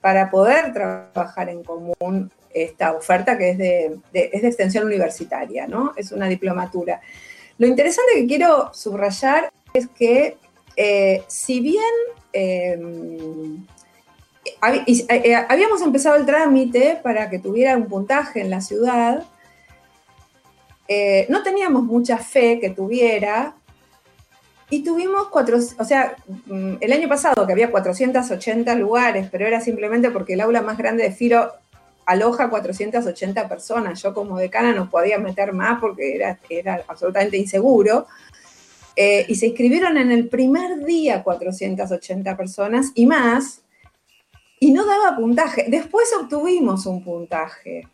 para 0.00 0.30
poder 0.30 0.72
trabajar 0.72 1.48
en 1.48 1.62
común 1.62 2.30
esta 2.52 2.92
oferta 2.92 3.36
que 3.36 3.50
es 3.50 3.58
de, 3.58 4.00
extensión 4.12 4.86
universitaria, 4.86 5.66
¿no? 5.66 5.92
Es 5.96 6.12
una 6.12 6.26
diplomatura. 6.28 7.00
Lo 7.58 7.66
interesante 7.66 8.12
que 8.14 8.26
quiero 8.26 8.72
subrayar 8.72 9.52
es 9.74 9.88
que 9.88 10.36
eh, 10.74 11.22
si 11.26 11.60
bien 11.60 11.82
em, 12.32 13.66
eh, 15.08 15.34
habíamos 15.48 15.82
empezado 15.82 16.16
el 16.16 16.26
trámite 16.26 16.98
para 17.02 17.28
que 17.28 17.38
tuviera 17.38 17.76
un 17.76 17.86
puntaje 17.86 18.40
en 18.40 18.50
la 18.50 18.60
ciudad, 18.60 19.24
eh, 20.88 21.26
no 21.28 21.42
teníamos 21.42 21.82
mucha 21.82 22.18
fe 22.18 22.60
que 22.60 22.70
tuviera, 22.70 23.56
Y 24.68 24.82
tuvimos 24.82 25.28
cuatro, 25.28 25.58
o 25.78 25.84
sea, 25.84 26.16
mm, 26.46 26.74
el 26.80 26.92
año 26.92 27.08
pasado 27.08 27.46
que 27.46 27.52
había 27.52 27.70
480 27.70 28.74
lugares, 28.74 29.28
pero 29.30 29.46
era 29.46 29.60
simplemente 29.60 30.10
porque 30.10 30.32
el 30.32 30.40
aula 30.40 30.60
más 30.60 30.76
grande 30.76 31.04
de 31.04 31.12
Firo 31.12 31.52
aloja 32.04 32.50
480 32.50 33.48
personas. 33.48 34.02
Yo 34.02 34.12
como 34.12 34.38
decana 34.38 34.72
no 34.72 34.90
podía 34.90 35.18
meter 35.18 35.52
más 35.52 35.80
porque 35.80 36.16
era, 36.16 36.38
era 36.48 36.84
absolutamente 36.88 37.36
inseguro. 37.36 38.06
Eh, 38.96 39.26
y 39.28 39.34
se 39.34 39.48
inscribieron 39.48 39.98
en 39.98 40.10
el 40.10 40.28
primer 40.28 40.84
día 40.84 41.22
480 41.22 42.34
personas 42.36 42.92
y 42.94 43.04
más, 43.04 43.60
y 44.58 44.72
no 44.72 44.86
daba 44.86 45.16
puntaje. 45.16 45.66
Después 45.68 46.08
obtuvimos 46.18 46.86
un 46.86 47.04
puntaje. 47.04 47.86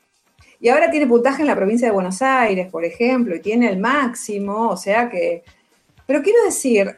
Y 0.60 0.68
ahora 0.68 0.90
tiene 0.90 1.08
puntaje 1.08 1.42
en 1.42 1.48
la 1.48 1.56
provincia 1.56 1.88
de 1.88 1.92
Buenos 1.92 2.22
Aires, 2.22 2.70
por 2.70 2.84
ejemplo, 2.84 3.34
y 3.34 3.40
tiene 3.40 3.68
el 3.68 3.78
máximo, 3.78 4.68
o 4.68 4.76
sea 4.76 5.10
que 5.10 5.42
pero 6.12 6.22
quiero 6.22 6.44
decir, 6.44 6.94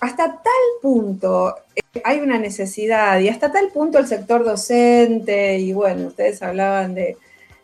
hasta 0.00 0.24
tal 0.24 0.62
punto 0.80 1.56
eh, 1.74 2.00
hay 2.02 2.20
una 2.20 2.38
necesidad 2.38 3.20
y 3.20 3.28
hasta 3.28 3.52
tal 3.52 3.68
punto 3.68 3.98
el 3.98 4.06
sector 4.06 4.46
docente, 4.46 5.58
y 5.58 5.74
bueno, 5.74 6.06
ustedes 6.06 6.40
hablaban 6.42 6.94
de, 6.94 7.18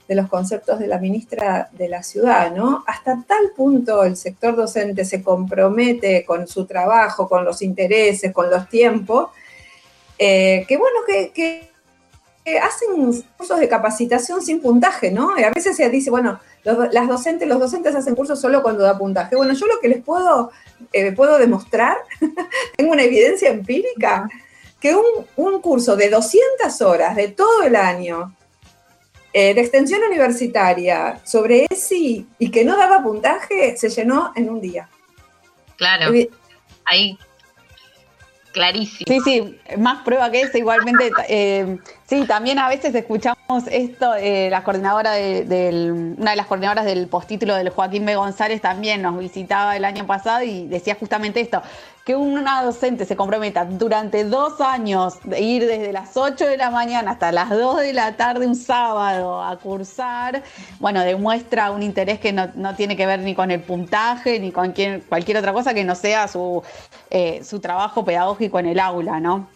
los 0.09 0.29
conceptos 0.29 0.79
de 0.79 0.89
la 0.89 0.99
ministra 0.99 1.71
de 1.73 1.89
la 1.89 2.03
ciudad, 2.03 2.55
¿no? 2.55 2.85
Hasta 2.87 3.25
tal 3.27 3.53
punto 3.57 4.05
el 4.05 4.19
sector 4.19 4.55
docente 4.55 5.07
se 5.07 5.23
compromete 5.23 6.27
con 6.27 6.47
su 6.47 6.67
trabajo, 6.67 7.27
con 7.27 7.43
los 7.47 7.63
intereses, 7.63 8.35
con 8.35 8.51
los 8.51 8.69
tiempos, 8.69 9.31
eh, 10.19 10.67
que 10.69 10.77
bueno, 10.77 10.99
que, 11.07 11.71
hacen 12.63 13.25
cursos 13.39 13.59
de 13.59 13.69
capacitación 13.69 14.43
sin 14.43 14.61
puntaje, 14.61 15.11
¿no? 15.11 15.39
Y 15.39 15.45
a 15.45 15.51
veces 15.51 15.75
se 15.75 15.89
dice, 15.89 16.11
bueno, 16.11 16.39
las 16.65 17.09
docentes, 17.09 17.49
los 17.49 17.59
docentes 17.59 17.95
hacen 17.95 18.15
cursos 18.15 18.41
solo 18.41 18.63
cuando 18.63 18.85
da 18.85 18.97
puntaje. 18.97 19.37
Bueno, 19.37 19.53
yo 19.53 19.67
lo 19.67 19.81
que 19.81 19.89
les 19.89 20.03
puedo, 20.03 20.53
eh, 20.93 21.13
puedo 21.13 21.39
demostrar, 21.39 21.99
tengo 22.77 22.93
una 22.93 23.03
evidencia 23.03 23.51
empírica, 23.51 24.29
que 24.81 24.95
un, 24.95 25.61
curso 25.61 25.97
de 25.97 26.11
200 26.11 26.83
horas 26.83 27.15
de 27.15 27.29
todo 27.29 27.63
el 27.63 27.77
año, 27.77 28.35
eh, 29.33 29.55
de 29.55 29.61
extensión 29.61 30.03
universitaria, 30.03 31.21
sobre 31.25 31.67
ESI 31.71 32.27
y 32.39 32.51
que 32.51 32.65
no 32.65 32.77
daba 32.77 33.03
puntaje, 33.03 33.77
se 33.77 33.89
llenó 33.89 34.33
en 34.35 34.51
un 34.51 34.61
día. 34.61 34.89
Claro. 35.77 36.13
Ahí 36.85 37.19
clarísimo. 38.53 39.07
Sí, 39.09 39.21
sí, 39.25 39.59
más 39.79 40.05
prueba 40.05 40.31
que 40.31 40.43
eso, 40.43 40.59
igualmente. 40.59 41.11
Sí, 42.13 42.27
también 42.27 42.59
a 42.59 42.69
veces 42.69 42.95
escuchamos 42.95 43.65
esto, 43.71 44.15
eh, 44.17 44.51
la 44.51 44.63
coordinadora 44.63 45.13
de, 45.13 46.15
una 46.19 46.33
de 46.33 46.37
las 46.37 46.47
coordinadoras 46.47 46.85
del 46.85 47.09
postítulo 47.09 47.55
del 47.55 47.71
Joaquín 47.71 48.05
B. 48.05 48.17
González 48.17 48.61
también 48.61 49.01
nos 49.01 49.19
visitaba 49.19 49.79
el 49.79 49.85
año 49.87 50.07
pasado 50.07 50.43
y 50.43 50.67
decía 50.67 50.95
justamente 51.01 51.41
esto, 51.41 51.63
que 52.05 52.15
una 52.15 52.63
docente 52.63 53.07
se 53.07 53.17
comprometa 53.17 53.65
durante 53.65 54.25
dos 54.25 54.61
años 54.61 55.21
de 55.25 55.41
ir 55.41 55.67
desde 55.67 55.91
las 55.91 56.15
8 56.15 56.49
de 56.49 56.59
la 56.59 56.69
mañana 56.69 57.13
hasta 57.13 57.33
las 57.33 57.49
2 57.49 57.81
de 57.81 57.95
la 57.95 58.15
tarde 58.15 58.47
un 58.47 58.57
sábado 58.57 59.43
a 59.43 59.59
cursar, 59.59 60.43
bueno, 60.81 61.01
demuestra 61.01 61.71
un 61.71 61.83
interés 61.83 62.21
que 62.21 62.35
no, 62.35 62.75
tiene 62.77 62.95
que 62.95 63.07
ver 63.07 63.21
ni 63.21 63.35
con 63.35 63.51
el 63.51 63.63
puntaje 63.63 64.39
ni 64.39 64.53
con 64.53 64.75
cualquier 65.09 65.39
otra 65.39 65.55
cosa 65.55 65.73
que 65.73 65.83
no 65.83 65.95
sea 65.95 66.29
su, 66.29 66.63
eh, 67.09 67.43
su 67.43 67.59
trabajo 67.59 68.05
pedagógico 68.05 68.59
en 68.59 68.67
el 68.67 68.81
aula, 68.81 69.19
¿no? 69.19 69.49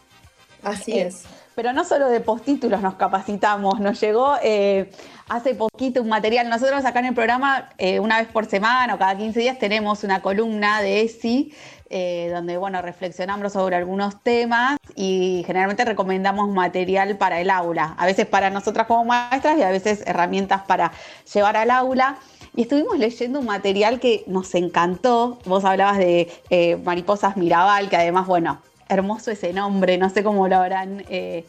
Así 0.63 0.93
eh, 0.93 1.09
es. 1.09 1.36
Pero 1.57 1.73
no 1.73 1.85
solo 1.85 2.09
de 2.09 2.21
postítulos 2.21 2.81
nos 2.83 2.95
capacitamos, 2.95 3.81
nos 3.81 4.01
llegó 4.01 4.37
eh, 4.43 4.93
hace 5.29 5.55
poquito 5.55 6.03
un 6.03 6.09
material. 6.09 6.49
Nosotros 6.49 6.85
acá 6.85 7.01
en 7.01 7.07
el 7.07 7.15
programa, 7.15 7.71
una 8.01 8.21
vez 8.21 8.29
por 8.29 8.47
semana 8.47 8.95
o 8.95 8.99
cada 8.99 9.17
15 9.17 9.41
días, 9.41 9.59
tenemos 9.59 10.05
una 10.05 10.23
columna 10.23 10.81
de 10.83 11.01
ESI 11.01 11.53
eh, 11.89 12.33
donde 12.35 12.57
bueno, 12.57 12.83
reflexionamos 12.83 13.53
sobre 13.53 13.77
algunos 13.77 14.21
temas 14.21 14.77
y 14.97 15.45
generalmente 15.47 15.85
recomendamos 15.85 16.49
material 16.49 17.17
para 17.17 17.41
el 17.41 17.49
aula, 17.49 17.95
a 17.97 18.07
veces 18.07 18.27
para 18.27 18.51
nosotras 18.51 18.89
como 18.89 19.05
maestras 19.05 19.57
y 19.57 19.63
a 19.63 19.71
veces 19.71 20.03
herramientas 20.05 20.63
para 20.63 20.91
llevar 21.33 21.57
al 21.57 21.71
aula. 21.71 22.19
Y 22.57 22.63
estuvimos 22.63 22.99
leyendo 22.99 23.39
un 23.39 23.47
material 23.47 24.01
que 24.01 24.25
nos 24.27 24.55
encantó. 24.57 25.39
Vos 25.45 25.65
hablabas 25.65 25.99
de 25.99 26.33
eh, 26.51 26.77
Mariposas 26.77 27.37
Mirabal, 27.37 27.89
que 27.89 27.97
además, 27.97 28.27
bueno, 28.27 28.61
hermoso 28.89 29.31
ese 29.31 29.53
nombre, 29.53 29.99
no 29.99 30.11
sé 30.11 30.23
cómo 30.23 30.49
lo 30.49 30.57
habrán 30.57 31.05
eh, 31.09 31.45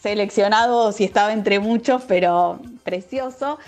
seleccionado, 0.00 0.92
si 0.92 1.04
estaba 1.04 1.32
entre 1.32 1.58
muchos, 1.60 2.02
pero 2.06 2.60
precioso. 2.84 3.58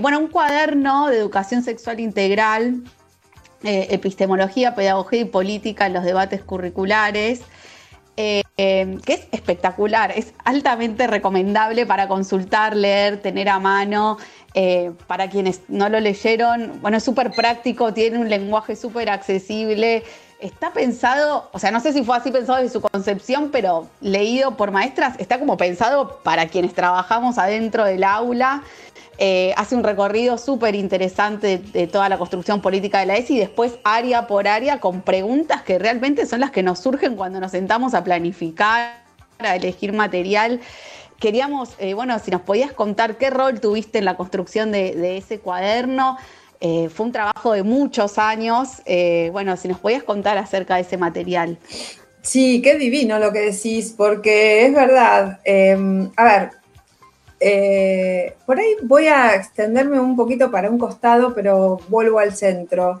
bueno, 0.00 0.18
un 0.18 0.28
cuaderno 0.28 1.08
de 1.08 1.18
educación 1.18 1.62
sexual 1.62 2.00
integral 2.00 2.82
eh, 3.64 3.94
epistemología, 3.94 4.74
pedagogía 4.74 5.20
y 5.20 5.24
política 5.24 5.86
en 5.86 5.92
los 5.92 6.02
debates 6.02 6.42
curriculares, 6.42 7.42
eh, 8.16 8.42
que 8.56 9.12
es 9.12 9.28
espectacular, 9.30 10.12
es 10.16 10.34
altamente 10.44 11.06
recomendable 11.06 11.86
para 11.86 12.08
consultar, 12.08 12.74
leer, 12.74 13.22
tener 13.22 13.48
a 13.48 13.60
mano. 13.60 14.18
Eh, 14.54 14.90
para 15.06 15.30
quienes 15.30 15.62
no 15.68 15.88
lo 15.88 15.98
leyeron, 15.98 16.80
bueno, 16.82 16.98
es 16.98 17.04
súper 17.04 17.30
práctico, 17.30 17.94
tiene 17.94 18.18
un 18.18 18.28
lenguaje 18.28 18.74
súper 18.76 19.08
accesible. 19.08 20.02
Está 20.42 20.72
pensado, 20.72 21.48
o 21.52 21.58
sea, 21.58 21.70
no 21.70 21.80
sé 21.80 21.92
si 21.92 22.04
fue 22.04 22.16
así 22.16 22.30
pensado 22.30 22.58
desde 22.58 22.72
su 22.72 22.80
concepción, 22.80 23.50
pero 23.52 23.88
leído 24.00 24.56
por 24.56 24.72
maestras, 24.72 25.14
está 25.18 25.38
como 25.38 25.56
pensado 25.56 26.18
para 26.22 26.48
quienes 26.48 26.74
trabajamos 26.74 27.38
adentro 27.38 27.84
del 27.84 28.02
aula 28.04 28.62
eh, 29.18 29.52
hace 29.56 29.76
un 29.76 29.84
recorrido 29.84 30.38
súper 30.38 30.74
interesante 30.74 31.58
de, 31.58 31.86
toda 31.86 32.08
la 32.08 32.18
construcción 32.18 32.60
política 32.60 32.98
de 32.98 33.06
la 33.06 33.16
ESI 33.16 33.36
y 33.36 33.38
después 33.38 33.78
área 33.84 34.26
por 34.26 34.48
área 34.48 34.80
con 34.80 35.02
preguntas 35.02 35.62
que 35.62 35.78
realmente 35.78 36.26
son 36.26 36.40
las 36.40 36.50
que 36.50 36.62
nos 36.62 36.80
surgen 36.80 37.14
cuando 37.14 37.38
nos 37.38 37.52
sentamos 37.52 37.94
a 37.94 38.02
planificar, 38.02 39.04
a 39.38 39.54
elegir 39.54 39.92
material. 39.92 40.60
Queríamos, 41.20 41.76
eh, 41.78 41.94
bueno, 41.94 42.18
si 42.18 42.30
nos 42.30 42.40
podías 42.40 42.72
contar 42.72 43.16
qué 43.16 43.30
rol 43.30 43.60
tuviste 43.60 43.98
en 43.98 44.06
la 44.06 44.16
construcción 44.16 44.72
de, 44.72 45.16
ese 45.18 45.38
cuaderno. 45.38 46.16
Eh, 46.64 46.88
fue 46.88 47.06
un 47.06 47.12
trabajo 47.12 47.52
de 47.52 47.62
muchos 47.62 48.18
años. 48.18 48.82
bueno, 49.32 49.56
si 49.56 49.68
nos 49.68 49.78
podías 49.78 50.04
contar 50.04 50.38
acerca 50.38 50.76
de 50.76 50.82
ese 50.82 50.96
material. 50.96 51.58
Sí, 52.22 52.62
qué 52.62 52.78
divino 52.78 53.18
lo 53.18 53.32
que 53.32 53.40
decís, 53.40 53.92
porque 53.96 54.64
es 54.66 54.72
verdad. 54.72 55.40
a 56.16 56.24
ver, 56.24 56.50
eh, 57.44 58.36
por 58.46 58.60
ahí 58.60 58.76
voy 58.84 59.08
a 59.08 59.34
extenderme 59.34 59.98
un 59.98 60.14
poquito 60.14 60.48
para 60.52 60.70
un 60.70 60.78
costado, 60.78 61.34
pero 61.34 61.80
vuelvo 61.88 62.20
al 62.20 62.36
centro. 62.36 63.00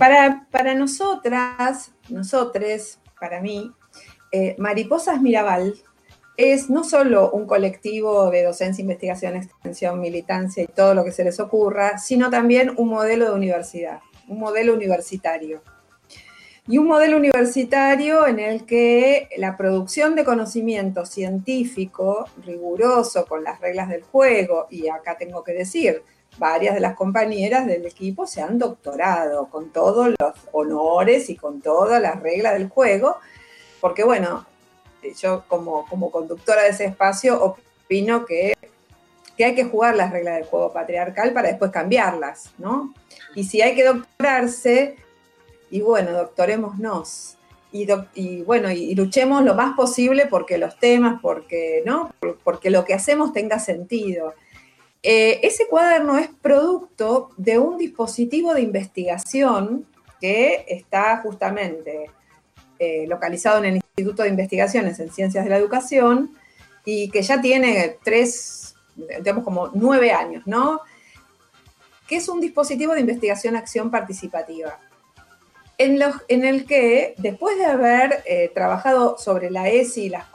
Para, 0.00 0.46
para, 0.50 0.74
nosotras, 0.74 1.92
nosotres, 2.08 2.98
para 3.20 3.40
mí, 3.40 3.70
eh, 4.32 4.56
Mariposas 4.58 5.20
Mirabal 5.20 5.76
es 6.36 6.70
no 6.70 6.84
solo 6.84 7.30
un 7.30 7.46
colectivo 7.46 8.30
de 8.30 8.44
docencia, 8.44 8.82
investigación, 8.82 9.36
extensión, 9.36 10.00
militancia 10.00 10.62
y 10.62 10.66
todo 10.66 10.94
lo 10.94 11.04
que 11.04 11.12
se 11.12 11.24
les 11.24 11.38
ocurra, 11.40 11.98
sino 11.98 12.30
también 12.30 12.72
un 12.76 12.88
modelo 12.88 13.26
de 13.26 13.34
universidad, 13.34 14.00
un 14.28 14.38
modelo 14.38 14.74
universitario. 14.74 15.62
Y 16.68 16.78
un 16.78 16.86
modelo 16.86 17.16
universitario 17.16 18.26
en 18.26 18.38
el 18.38 18.64
que 18.64 19.28
la 19.36 19.56
producción 19.56 20.14
de 20.14 20.24
conocimiento 20.24 21.04
científico 21.04 22.26
riguroso 22.46 23.26
con 23.26 23.42
las 23.42 23.60
reglas 23.60 23.88
del 23.88 24.02
juego, 24.02 24.68
y 24.70 24.88
acá 24.88 25.16
tengo 25.18 25.42
que 25.42 25.52
decir, 25.52 26.02
varias 26.38 26.74
de 26.74 26.80
las 26.80 26.94
compañeras 26.94 27.66
del 27.66 27.84
equipo 27.84 28.26
se 28.26 28.42
han 28.42 28.58
doctorado 28.58 29.48
con 29.48 29.70
todos 29.70 30.14
los 30.18 30.32
honores 30.52 31.28
y 31.30 31.36
con 31.36 31.60
todas 31.60 32.00
las 32.00 32.20
reglas 32.22 32.54
del 32.54 32.68
juego, 32.68 33.16
porque 33.80 34.04
bueno, 34.04 34.46
yo 35.20 35.44
como, 35.48 35.86
como 35.86 36.10
conductora 36.10 36.62
de 36.62 36.70
ese 36.70 36.86
espacio 36.86 37.42
opino 37.42 38.24
que, 38.24 38.56
que 39.36 39.44
hay 39.44 39.54
que 39.54 39.64
jugar 39.64 39.96
las 39.96 40.12
reglas 40.12 40.36
del 40.36 40.44
juego 40.44 40.72
patriarcal 40.72 41.32
para 41.32 41.48
después 41.48 41.70
cambiarlas, 41.70 42.52
¿no? 42.58 42.94
Y 43.34 43.44
si 43.44 43.62
hay 43.62 43.74
que 43.74 43.84
doctorarse, 43.84 44.96
y 45.70 45.80
bueno, 45.80 46.12
doctorémonos. 46.12 47.36
Y, 47.72 47.88
y 48.14 48.42
bueno, 48.42 48.70
y, 48.70 48.94
luchemos 48.94 49.42
lo 49.42 49.54
más 49.54 49.74
posible 49.74 50.26
porque 50.26 50.58
los 50.58 50.78
temas, 50.78 51.18
porque, 51.22 51.82
¿no? 51.86 52.14
porque 52.44 52.68
lo 52.68 52.84
que 52.84 52.92
hacemos 52.92 53.32
tenga 53.32 53.58
sentido. 53.58 54.34
Eh, 55.02 55.40
ese 55.42 55.66
cuaderno 55.66 56.18
es 56.18 56.28
producto 56.28 57.30
de 57.38 57.58
un 57.58 57.78
dispositivo 57.78 58.52
de 58.52 58.60
investigación 58.60 59.86
que 60.20 60.66
está 60.68 61.16
justamente 61.22 62.10
eh, 62.82 63.06
localizado 63.06 63.58
en 63.58 63.64
el 63.66 63.74
Instituto 63.76 64.24
de 64.24 64.30
Investigaciones 64.30 64.98
en 64.98 65.12
Ciencias 65.12 65.44
de 65.44 65.50
la 65.50 65.56
Educación 65.56 66.32
y 66.84 67.10
que 67.10 67.22
ya 67.22 67.40
tiene 67.40 67.98
tres, 68.02 68.74
digamos 68.96 69.44
como 69.44 69.70
nueve 69.72 70.10
años, 70.10 70.42
¿no? 70.46 70.80
Que 72.08 72.16
es 72.16 72.28
un 72.28 72.40
dispositivo 72.40 72.94
de 72.94 73.00
investigación 73.00 73.54
acción 73.54 73.90
participativa 73.90 74.80
en, 76.28 76.44
el 76.44 76.64
que, 76.66 77.14
después 77.18 77.56
de 77.56 77.64
haber 77.64 78.22
eh, 78.26 78.50
trabajado 78.54 79.16
sobre 79.18 79.50
la 79.50 79.68
ESI, 79.68 80.08
las, 80.08 80.26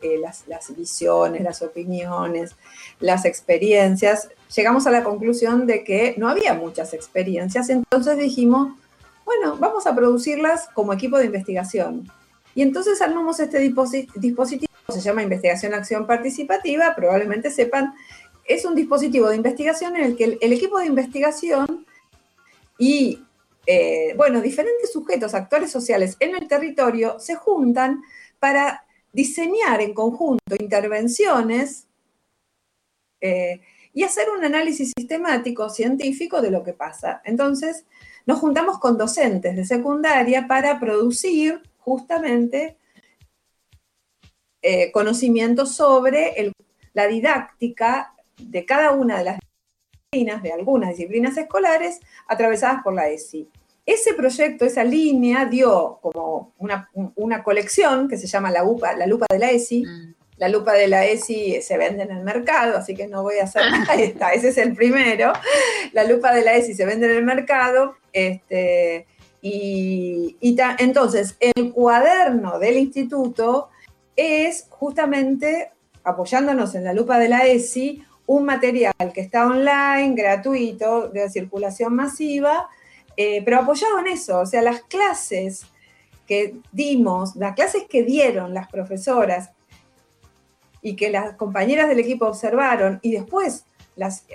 eh, 0.00 0.18
las, 0.20 0.46
las, 0.46 0.76
visiones, 0.76 1.42
las 1.42 1.62
opiniones, 1.62 2.56
las 3.00 3.24
experiencias, 3.24 4.30
llegamos 4.54 4.86
a 4.86 4.90
la 4.90 5.04
conclusión 5.04 5.66
de 5.66 5.84
que 5.84 6.14
no 6.16 6.28
había 6.28 6.54
muchas 6.54 6.94
experiencias, 6.94 7.68
entonces 7.68 8.18
dijimos, 8.18 8.74
bueno, 9.24 9.56
vamos 9.58 9.86
a 9.86 9.94
producirlas 9.94 10.68
como 10.68 10.92
equipo 10.92 11.18
de 11.18 11.26
investigación. 11.26 12.10
Y 12.54 12.62
entonces 12.62 13.00
armamos 13.02 13.40
este 13.40 13.58
dispositivo, 13.58 14.72
se 14.88 15.00
llama 15.00 15.22
Investigación 15.22 15.74
Acción 15.74 16.06
Participativa, 16.06 16.94
probablemente 16.94 17.50
sepan, 17.50 17.94
es 18.44 18.64
un 18.64 18.74
dispositivo 18.74 19.28
de 19.28 19.36
investigación 19.36 19.96
en 19.96 20.04
el 20.04 20.16
que 20.16 20.38
el, 20.40 20.52
equipo 20.52 20.78
de 20.78 20.86
investigación 20.86 21.86
y, 22.78 23.24
eh, 23.66 24.14
bueno, 24.16 24.40
diferentes 24.40 24.92
sujetos, 24.92 25.34
actores 25.34 25.70
sociales 25.70 26.16
en 26.20 26.36
el 26.36 26.46
territorio 26.46 27.18
se 27.18 27.34
juntan 27.34 28.02
para 28.38 28.84
diseñar 29.12 29.80
en 29.80 29.94
conjunto 29.94 30.54
intervenciones 30.58 31.86
eh, 33.20 33.62
y 33.92 34.02
hacer 34.02 34.28
un 34.28 34.44
análisis 34.44 34.92
sistemático, 34.96 35.70
científico 35.70 36.42
de 36.42 36.50
lo 36.50 36.62
que 36.62 36.72
pasa. 36.72 37.22
Entonces, 37.24 37.86
nos 38.26 38.38
juntamos 38.38 38.78
con 38.78 38.96
docentes 38.96 39.56
de 39.56 39.64
secundaria 39.64 40.46
para 40.46 40.78
producir 40.80 41.60
justamente 41.78 42.76
eh, 44.62 44.90
conocimientos 44.92 45.74
sobre 45.74 46.52
la 46.94 47.06
didáctica 47.06 48.14
de 48.38 48.64
cada 48.64 48.92
una 48.92 49.18
de 49.18 49.24
las 49.24 49.38
disciplinas, 50.10 50.42
de 50.42 50.52
algunas 50.52 50.90
disciplinas 50.90 51.36
escolares, 51.36 52.00
atravesadas 52.26 52.82
por 52.82 52.94
la 52.94 53.08
ESI. 53.08 53.48
Ese 53.84 54.14
proyecto, 54.14 54.64
esa 54.64 54.82
línea, 54.82 55.44
dio 55.44 55.98
como 56.00 56.54
una, 56.56 57.42
colección 57.44 58.08
que 58.08 58.16
se 58.16 58.26
llama 58.26 58.50
la, 58.50 58.64
la 58.96 59.06
lupa 59.06 59.26
de 59.28 59.38
la 59.38 59.50
ESI. 59.50 59.84
Mm. 59.84 60.14
La 60.38 60.48
lupa 60.48 60.72
de 60.72 60.88
la 60.88 61.04
ESI 61.04 61.60
se 61.60 61.76
vende 61.76 62.04
en 62.04 62.10
el 62.10 62.24
mercado, 62.24 62.78
así 62.78 62.94
que 62.94 63.06
no 63.06 63.22
voy 63.22 63.38
a 63.38 63.44
hacer. 63.44 63.62
Está, 63.98 64.32
ese 64.32 64.48
es 64.48 64.56
el 64.56 64.74
primero. 64.74 65.32
La 65.92 66.04
lupa 66.04 66.32
de 66.32 66.42
la 66.42 66.54
ESI 66.54 66.74
se 66.74 66.86
vende 66.86 67.06
en 67.06 67.18
el 67.18 67.24
mercado. 67.24 67.96
Este, 68.14 69.06
y, 69.42 70.36
entonces, 70.78 71.36
el 71.40 71.72
cuaderno 71.72 72.58
del 72.58 72.78
instituto 72.78 73.68
es 74.16 74.66
justamente, 74.70 75.72
apoyándonos 76.04 76.74
en 76.74 76.84
la 76.84 76.94
lupa 76.94 77.18
de 77.18 77.28
la 77.28 77.46
ESI, 77.46 78.02
un 78.26 78.46
material 78.46 78.94
que 79.12 79.20
está 79.20 79.46
online, 79.46 80.14
gratuito, 80.14 81.08
de 81.08 81.28
circulación 81.28 81.94
masiva, 81.94 82.70
eh, 83.16 83.42
pero 83.44 83.60
apoyado 83.60 83.98
en 83.98 84.06
eso, 84.06 84.40
o 84.40 84.46
sea, 84.46 84.62
las 84.62 84.82
clases 84.82 85.66
que 86.26 86.56
dimos, 86.72 87.36
las 87.36 87.54
clases 87.54 87.84
que 87.88 88.02
dieron 88.02 88.54
las 88.54 88.68
profesoras 88.68 89.50
y 90.80 90.96
que 90.96 91.10
las 91.10 91.34
compañeras 91.36 91.88
del 91.88 91.98
equipo 91.98 92.26
observaron 92.26 92.98
y 93.02 93.12
después 93.12 93.66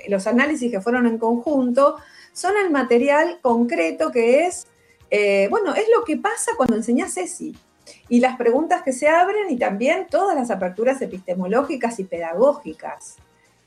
los 0.08 0.28
análisis 0.28 0.72
que 0.72 0.82
fueron 0.82 1.08
en 1.08 1.18
conjunto, 1.18 1.98
son 2.40 2.54
el 2.58 2.72
material 2.72 3.40
concreto 3.42 4.12
que 4.12 4.46
es, 4.46 4.66
eh, 5.12 5.48
bueno, 5.50 5.76
es 5.76 5.86
lo 5.96 6.06
que 6.06 6.16
pasa 6.16 6.52
cuando 6.56 6.76
enseñas 6.76 7.18
ESI 7.18 7.54
y 8.08 8.20
las 8.22 8.38
preguntas 8.38 8.82
que 8.82 8.94
se 8.94 9.10
abren 9.10 9.50
y 9.50 9.58
también 9.58 10.08
todas 10.10 10.38
las 10.38 10.50
aperturas 10.50 11.02
epistemológicas 11.02 12.00
y 12.00 12.06
pedagógicas 12.06 13.18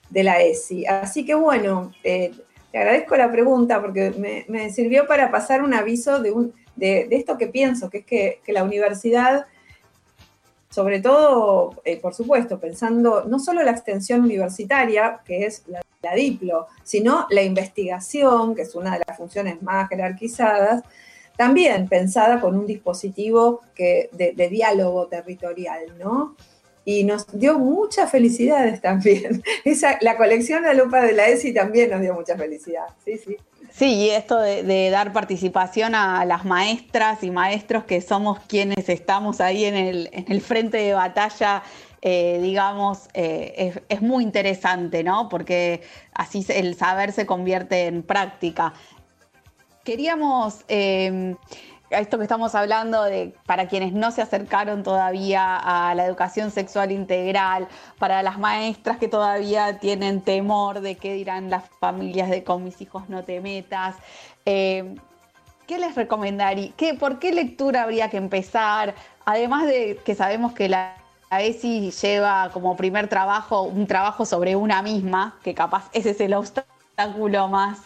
de 0.08 0.22
la 0.22 0.40
ESI. 0.40 0.86
Así 0.86 1.26
que 1.26 1.34
bueno, 1.34 1.92
eh, 2.02 2.32
te 2.70 2.78
agradezco 2.78 3.14
la 3.16 3.30
pregunta 3.30 3.82
porque 3.82 4.44
me, 4.48 4.70
sirvió 4.70 5.06
para 5.06 5.30
pasar 5.30 5.62
un 5.62 5.74
aviso 5.74 6.20
de, 6.20 6.30
un, 6.30 6.54
de, 6.74 7.08
esto 7.10 7.36
que 7.36 7.48
pienso, 7.48 7.90
que 7.90 7.98
es 7.98 8.06
que, 8.06 8.52
la 8.52 8.64
universidad, 8.64 9.46
sobre 10.72 11.00
todo, 11.00 11.82
eh, 11.84 12.00
por 12.00 12.14
supuesto, 12.14 12.58
pensando 12.58 13.24
no 13.24 13.38
solo 13.38 13.62
la 13.62 13.72
extensión 13.72 14.22
universitaria, 14.22 15.20
que 15.24 15.44
es 15.44 15.64
la, 15.66 15.80
DIPLO, 16.16 16.66
sino 16.82 17.28
la 17.30 17.42
investigación, 17.42 18.56
que 18.56 18.62
es 18.62 18.74
una 18.74 18.98
de 18.98 19.04
las 19.06 19.16
funciones 19.16 19.62
más 19.62 19.88
jerarquizadas, 19.88 20.82
también 21.36 21.88
pensada 21.88 22.40
con 22.40 22.58
un 22.58 22.66
dispositivo 22.66 23.60
que, 23.74 24.10
de, 24.10 24.32
de 24.32 24.48
diálogo 24.48 25.06
territorial, 25.06 25.96
¿no? 26.00 26.34
y 26.84 27.04
nos 27.04 27.26
dio 27.38 27.58
muchas 27.58 28.10
felicidades 28.10 28.80
también. 28.80 29.42
Esa, 29.64 29.98
la 30.00 30.16
colección 30.16 30.64
de 30.64 30.74
lupa 30.74 31.02
de 31.02 31.12
la 31.12 31.28
ESI 31.28 31.54
también 31.54 31.90
nos 31.90 32.00
dio 32.00 32.14
mucha 32.14 32.36
felicidad. 32.36 32.86
Sí, 33.04 33.18
sí. 33.18 33.36
Sí, 33.74 33.94
y 33.94 34.10
esto 34.10 34.38
de, 34.38 34.90
dar 34.90 35.12
participación 35.14 35.94
a 35.94 36.24
las 36.26 36.44
maestras 36.44 37.22
y 37.24 37.30
maestros 37.30 37.84
que 37.84 38.02
somos 38.02 38.38
quienes 38.40 38.88
estamos 38.90 39.40
ahí 39.40 39.64
en 39.64 39.74
el, 39.74 40.10
en 40.12 40.30
el 40.30 40.42
frente 40.42 40.76
de 40.76 40.92
batalla, 40.92 41.62
eh, 42.02 42.38
digamos, 42.42 43.08
eh, 43.14 43.80
es, 43.88 44.02
muy 44.02 44.24
interesante, 44.24 45.02
¿no? 45.02 45.30
Porque 45.30 45.82
así 46.12 46.44
el 46.50 46.76
saber 46.76 47.12
se 47.12 47.24
convierte 47.24 47.86
en 47.86 48.02
práctica. 48.02 48.74
Queríamos... 49.84 50.64
Eh, 50.68 51.34
esto 52.00 52.18
que 52.18 52.24
estamos 52.24 52.54
hablando 52.54 53.02
de 53.04 53.34
para 53.46 53.68
quienes 53.68 53.92
no 53.92 54.10
se 54.10 54.22
acercaron 54.22 54.82
todavía 54.82 55.56
a 55.56 55.94
la 55.94 56.06
educación 56.06 56.50
sexual 56.50 56.90
integral, 56.90 57.68
para 57.98 58.22
las 58.22 58.38
maestras 58.38 58.98
que 58.98 59.08
todavía 59.08 59.78
tienen 59.78 60.20
temor 60.20 60.80
de 60.80 60.96
qué 60.96 61.14
dirán 61.14 61.50
las 61.50 61.64
familias 61.80 62.30
de 62.30 62.44
con 62.44 62.64
mis 62.64 62.80
hijos 62.80 63.08
no 63.08 63.24
te 63.24 63.40
metas. 63.40 63.96
Eh, 64.46 64.94
¿Qué 65.66 65.78
les 65.78 65.94
recomendaría? 65.94 66.72
¿Qué, 66.76 66.94
¿Por 66.94 67.18
qué 67.18 67.32
lectura 67.32 67.82
habría 67.82 68.10
que 68.10 68.16
empezar? 68.16 68.94
Además 69.24 69.66
de 69.66 70.00
que 70.04 70.14
sabemos 70.14 70.52
que 70.52 70.68
la 70.68 70.96
ESI 71.30 71.90
lleva 71.90 72.50
como 72.52 72.76
primer 72.76 73.08
trabajo 73.08 73.62
un 73.62 73.86
trabajo 73.86 74.26
sobre 74.26 74.56
una 74.56 74.82
misma, 74.82 75.38
que 75.42 75.54
capaz 75.54 75.88
ese 75.92 76.10
es 76.10 76.20
el 76.20 76.34
obstáculo 76.34 77.48
más 77.48 77.78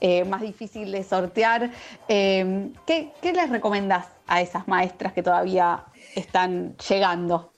eh, 0.00 0.24
más 0.24 0.40
difícil 0.40 0.90
de 0.92 1.04
sortear. 1.04 1.70
Eh, 2.08 2.70
¿qué, 2.86 3.12
les 3.22 3.50
recomendás 3.50 4.06
a 4.26 4.40
esas 4.40 4.66
maestras 4.66 5.12
que 5.12 5.22
todavía 5.22 5.84
están 6.14 6.76
llegando? 6.88 7.52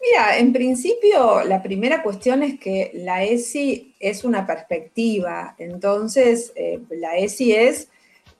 Mira, 0.00 0.38
en 0.38 0.52
principio 0.52 1.44
la 1.44 1.62
primera 1.62 2.02
cuestión 2.02 2.42
es 2.42 2.58
que 2.58 2.90
la 2.94 3.22
ESI 3.22 3.94
es 4.00 4.24
una 4.24 4.46
perspectiva, 4.46 5.54
entonces 5.58 6.52
eh, 6.56 6.80
la 6.90 7.16
ESI 7.16 7.52
es 7.52 7.88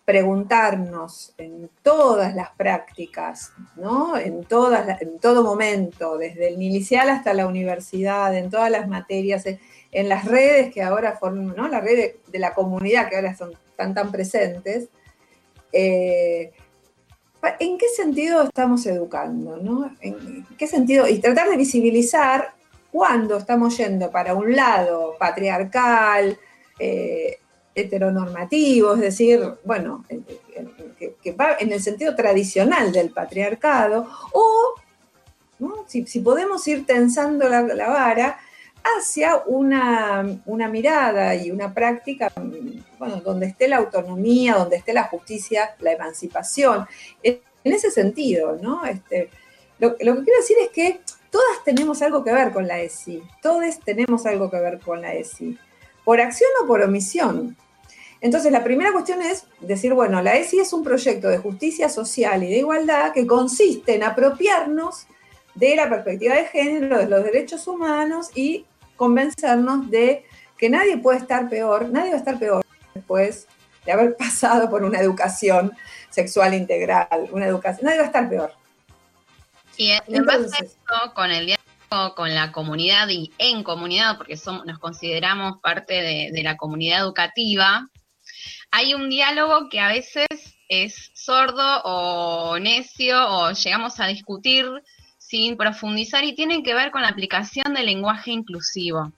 preguntarnos 0.05 1.33
en 1.39 1.71
todas 1.83 2.35
las 2.35 2.51
prácticas, 2.51 3.53
¿no? 3.77 4.19
en, 4.19 4.45
todas, 4.45 5.01
en 5.01 5.19
todo 5.21 5.45
momento, 5.45 6.19
desde 6.19 6.49
el 6.49 6.61
inicial 6.61 7.09
hasta 7.09 7.35
la 7.35 7.47
universidad, 7.47 8.37
en 8.37 8.51
todas 8.51 8.71
las 8.71 8.89
materias, 8.89 9.45
en 9.93 10.09
las 10.09 10.25
redes 10.25 10.73
que 10.73 10.83
ahora 10.83 11.19
forman, 11.19 11.55
¿no? 11.55 11.69
La 11.69 11.81
red 11.81 12.15
de, 12.27 12.39
la 12.39 12.55
comunidad 12.55 13.09
que 13.11 13.17
ahora 13.17 13.37
son 13.37 13.53
tan 13.77 13.95
tan 13.95 14.11
presentes. 14.11 14.89
Eh, 15.73 16.53
¿En 17.59 17.77
qué 17.77 17.89
sentido 17.89 18.43
estamos 18.45 18.87
educando? 18.87 19.57
¿no? 19.57 19.95
¿En 20.01 20.47
qué 20.57 20.67
sentido? 20.67 21.09
Y 21.09 21.19
tratar 21.19 21.49
de 21.49 21.57
visibilizar 21.57 22.55
cuándo 22.93 23.37
estamos 23.37 23.77
yendo 23.77 24.11
para 24.11 24.35
un 24.35 24.55
lado 24.55 25.17
patriarcal, 25.19 26.39
eh, 26.79 27.39
heteronormativo, 27.75 28.95
es 28.95 29.01
decir, 29.01 29.41
bueno, 29.65 30.05
que, 30.99 31.33
va 31.33 31.57
en 31.59 31.73
el 31.73 31.83
sentido 31.83 32.15
tradicional 32.15 32.93
del 32.93 33.11
patriarcado, 33.11 34.09
o 34.33 34.75
si, 35.87 36.21
podemos 36.21 36.67
ir 36.69 36.87
tensando 36.87 37.49
la 37.49 37.89
vara 37.89 38.39
hacia 38.85 39.43
una, 39.47 40.23
mirada 40.71 41.35
y 41.35 41.51
una 41.51 41.73
práctica, 41.73 42.33
bueno, 42.99 43.17
donde 43.21 43.47
esté 43.47 43.69
la 43.69 43.79
autonomía, 43.79 44.55
donde 44.55 44.77
esté 44.77 44.93
la 44.93 45.05
justicia, 45.05 45.75
la 45.81 45.93
emancipación. 45.93 46.87
En 47.23 47.41
ese 47.65 47.91
sentido, 47.91 48.59
¿no? 48.61 48.85
Este, 48.85 49.31
lo, 49.79 49.97
que 49.97 50.05
quiero 50.05 50.41
decir 50.41 50.57
es 50.63 50.71
que 50.71 51.01
todas 51.31 51.65
tenemos 51.65 52.03
algo 52.03 52.25
que 52.25 52.33
ver 52.33 52.53
con 52.53 52.67
la 52.67 52.81
ESI, 52.81 53.23
todos 53.41 53.79
tenemos 53.85 54.27
algo 54.27 54.51
que 54.51 54.59
ver 54.59 54.79
con 54.81 55.01
la 55.01 55.15
ESI, 55.15 55.59
por 56.05 56.21
acción 56.21 56.51
o 56.63 56.67
por 56.67 56.83
omisión. 56.83 57.57
Entonces, 58.21 58.53
la 58.53 58.63
primera 58.63 58.93
cuestión 58.93 59.21
es 59.23 59.47
decir, 59.61 59.95
bueno, 59.95 60.23
la 60.23 60.37
ESI 60.37 60.61
es 60.61 60.73
un 60.73 60.85
proyecto 60.85 61.29
de 61.29 61.39
justicia 61.39 61.89
social 61.89 62.45
y 62.45 62.49
de 62.49 62.59
igualdad 62.59 63.13
que 63.13 63.27
consiste 63.27 63.97
en 63.97 64.05
apropiarnos 64.05 65.07
de 65.55 65.77
la 65.77 65.89
perspectiva 65.89 66.37
de 66.37 66.45
género, 66.45 66.99
de 66.99 67.09
los 67.09 67.25
derechos 67.25 67.67
humanos 67.67 68.31
y 68.35 68.65
convencernos 69.03 69.91
de 69.91 70.25
que 70.57 70.71
nadie 70.71 70.97
puede 70.97 71.19
estar 71.19 71.49
peor, 71.49 71.89
nadie 71.89 72.11
va 72.11 72.15
a 72.15 72.19
estar 72.19 72.39
peor 72.39 72.65
después 72.95 73.49
de 73.85 73.91
haber 73.91 74.17
pasado 74.25 74.71
por 74.71 74.85
una 74.85 75.01
educación 75.01 75.73
sexual 76.09 76.55
integral, 76.55 77.09
una 77.33 77.47
educación, 77.47 77.87
nadie 77.87 77.99
va 77.99 78.05
a 78.05 78.07
estar 78.07 78.29
peor. 78.29 78.55
Y 79.77 79.91
en 79.91 80.25
base 80.25 80.55
a 80.55 80.65
esto, 80.65 81.15
con 81.17 81.33
el 81.33 81.47
diálogo 81.47 82.15
con 82.15 82.33
la 82.33 82.53
comunidad 82.53 83.09
y 83.09 83.33
en 83.39 83.65
comunidad, 83.65 84.17
porque 84.17 84.37
somos, 84.37 84.65
nos 84.67 84.79
consideramos 84.79 85.59
parte 85.61 85.95
de, 85.95 86.31
de 86.33 86.43
la 86.45 86.57
comunidad 86.57 87.01
educativa, 87.01 87.89
hay 88.71 88.95
un 88.95 89.11
diálogo 89.11 89.69
que 89.69 89.81
a 89.81 89.89
veces 89.89 90.29
es 90.69 91.11
sordo 91.13 91.83
o 91.83 92.57
necio 92.61 93.19
o 93.29 93.51
llegamos 93.51 93.99
a 93.99 94.07
discutir 94.07 94.65
sin 95.33 95.57
profundizar 95.57 96.25
y 96.25 96.35
tienen 96.35 96.63
que 96.63 96.75
ver 96.75 96.91
con 96.91 97.01
la 97.01 97.09
aplicación 97.09 97.73
del 97.73 97.87
lenguaje 97.87 98.33
inclusivo. 98.33 99.13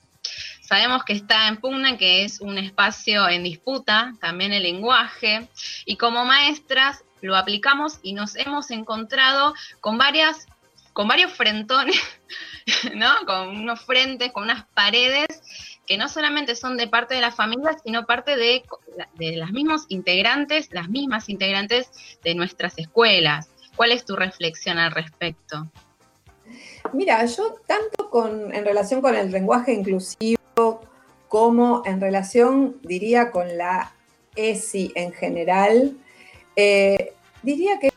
Sabemos 0.60 1.02
que 1.02 1.12
está 1.12 1.48
en 1.48 1.56
pugna, 1.56 1.98
que 1.98 2.24
es 2.24 2.40
un 2.40 2.56
espacio 2.56 3.28
en 3.28 3.42
disputa, 3.42 4.14
también 4.20 4.52
el 4.52 4.62
lenguaje, 4.62 5.48
y 5.84 5.96
como 5.96 6.24
maestras 6.24 7.02
lo 7.20 7.34
aplicamos 7.34 7.98
y 8.04 8.12
nos 8.12 8.36
hemos 8.36 8.70
encontrado 8.70 9.54
con 9.80 9.98
varias, 9.98 10.46
con 10.92 11.08
varios 11.08 11.32
frentones, 11.32 12.00
¿no? 12.94 13.12
Con 13.26 13.48
unos 13.48 13.80
frentes, 13.80 14.30
con 14.30 14.44
unas 14.44 14.66
paredes 14.66 15.42
que 15.84 15.98
no 15.98 16.08
solamente 16.08 16.54
son 16.54 16.76
de 16.76 16.86
parte 16.86 17.16
de 17.16 17.22
la 17.22 17.32
familia, 17.32 17.72
sino 17.84 18.06
parte 18.06 18.36
de, 18.36 18.62
de 19.14 19.36
las 19.36 19.50
mismos 19.50 19.86
integrantes, 19.88 20.68
las 20.70 20.88
mismas 20.88 21.28
integrantes 21.28 21.90
de 22.22 22.36
nuestras 22.36 22.78
escuelas. 22.78 23.48
¿Cuál 23.74 23.90
es 23.90 24.04
tu 24.04 24.14
reflexión 24.14 24.78
al 24.78 24.92
respecto? 24.92 25.68
Mira, 26.92 27.24
yo 27.24 27.56
tanto 27.66 28.10
en 28.52 28.64
relación 28.64 29.00
con 29.00 29.14
el 29.14 29.30
lenguaje 29.30 29.72
inclusivo 29.72 30.80
como 31.28 31.82
en 31.84 32.00
relación, 32.00 32.76
diría, 32.82 33.30
con 33.30 33.58
la 33.58 33.92
ESI 34.36 34.92
en 34.94 35.12
general, 35.12 35.96
eh, 36.56 37.12
diría 37.42 37.78
que 37.80 37.90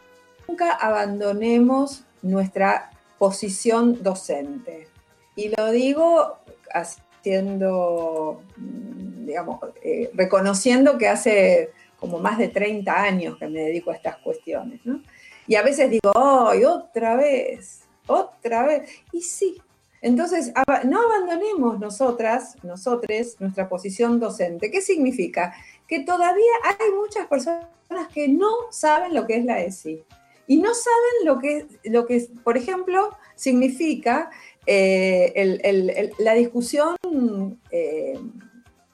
nunca 0.47 0.71
abandonemos 0.71 2.03
nuestra 2.21 2.91
posición 3.19 4.01
docente. 4.01 4.87
Y 5.35 5.49
lo 5.55 5.71
digo 5.71 6.37
haciendo, 6.73 8.41
digamos, 8.57 9.59
eh, 9.83 10.09
reconociendo 10.13 10.97
que 10.97 11.07
hace 11.07 11.69
como 11.99 12.19
más 12.19 12.37
de 12.37 12.47
30 12.47 13.01
años 13.01 13.37
que 13.37 13.47
me 13.47 13.59
dedico 13.59 13.91
a 13.91 13.95
estas 13.95 14.17
cuestiones, 14.17 14.85
¿no? 14.85 15.01
Y 15.47 15.55
a 15.55 15.61
veces 15.61 15.89
digo, 15.89 16.11
¡ay, 16.15 16.65
otra 16.65 17.15
vez! 17.15 17.86
Otra 18.07 18.65
vez. 18.65 18.89
Y 19.11 19.21
sí. 19.21 19.61
Entonces, 20.01 20.53
no 20.85 21.01
abandonemos 21.01 21.79
nosotras, 21.79 22.55
nosotres, 22.63 23.39
nuestra 23.39 23.67
posición 23.67 24.19
docente. 24.19 24.69
¿Qué 24.69 24.81
significa? 24.81 25.55
Que 25.87 26.01
todavía 26.01 26.51
hay 26.63 26.91
muchas 26.91 27.27
personas 27.27 27.67
que 28.13 28.27
no 28.27 28.49
saben 28.69 29.13
lo 29.13 29.25
que 29.25 29.37
es 29.37 29.45
la 29.45 29.61
ESI. 29.61 30.03
Y 30.45 30.57
no 30.57 30.73
saben 30.73 31.25
lo 31.25 31.39
que, 31.39 31.67
lo 31.83 32.05
que 32.05 32.29
por 32.43 32.57
ejemplo, 32.57 33.09
significa 33.35 34.29
eh, 34.65 36.11
la 36.19 36.33
discusión 36.33 36.95
eh, 37.71 38.19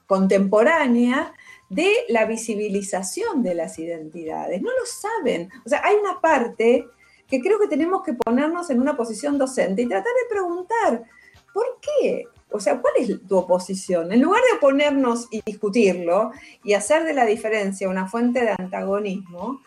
contemporánea 0.06 1.32
de 1.68 1.90
la 2.08 2.26
visibilización 2.26 3.42
de 3.42 3.54
las 3.54 3.78
identidades. 3.78 4.62
No 4.62 4.70
lo 4.70 4.86
saben. 4.86 5.50
O 5.64 5.68
sea, 5.68 5.82
hay 5.84 5.96
una 5.96 6.20
parte 6.20 6.86
que 7.28 7.40
creo 7.40 7.58
que 7.58 7.68
tenemos 7.68 8.02
que 8.02 8.14
ponernos 8.14 8.70
en 8.70 8.80
una 8.80 8.96
posición 8.96 9.38
docente 9.38 9.82
y 9.82 9.88
tratar 9.88 10.12
de 10.12 10.34
preguntar, 10.34 11.04
¿por 11.52 11.64
qué? 11.80 12.26
O 12.50 12.60
sea, 12.60 12.80
¿cuál 12.80 12.94
es 12.98 13.26
tu 13.26 13.36
oposición? 13.36 14.12
En 14.12 14.22
lugar 14.22 14.40
de 14.52 14.58
ponernos 14.60 15.26
y 15.30 15.42
discutirlo 15.44 16.30
y 16.62 16.74
hacer 16.74 17.04
de 17.04 17.14
la 17.14 17.24
diferencia 17.24 17.88
una 17.88 18.06
fuente 18.06 18.42
de 18.42 18.54
antagonismo, 18.56 19.60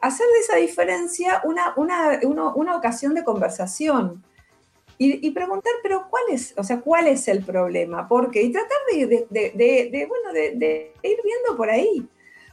hacer 0.00 0.26
de 0.26 0.40
esa 0.40 0.56
diferencia 0.56 1.40
una, 1.44 1.72
una, 1.76 2.76
ocasión 2.76 3.14
de 3.14 3.24
conversación. 3.24 4.22
Y, 4.96 5.30
preguntar, 5.32 5.72
pero 5.82 6.06
¿cuál 6.08 6.22
es, 6.30 6.54
o 6.56 6.62
sea, 6.62 6.80
cuál 6.80 7.08
es 7.08 7.26
el 7.28 7.44
problema? 7.44 8.06
¿Por 8.06 8.30
qué? 8.30 8.42
Y 8.42 8.52
tratar 8.52 8.76
de, 8.92 10.06
bueno, 10.08 10.32
de, 10.32 10.92
ir 11.02 11.18
viendo 11.24 11.56
por 11.56 11.68
ahí. 11.68 12.06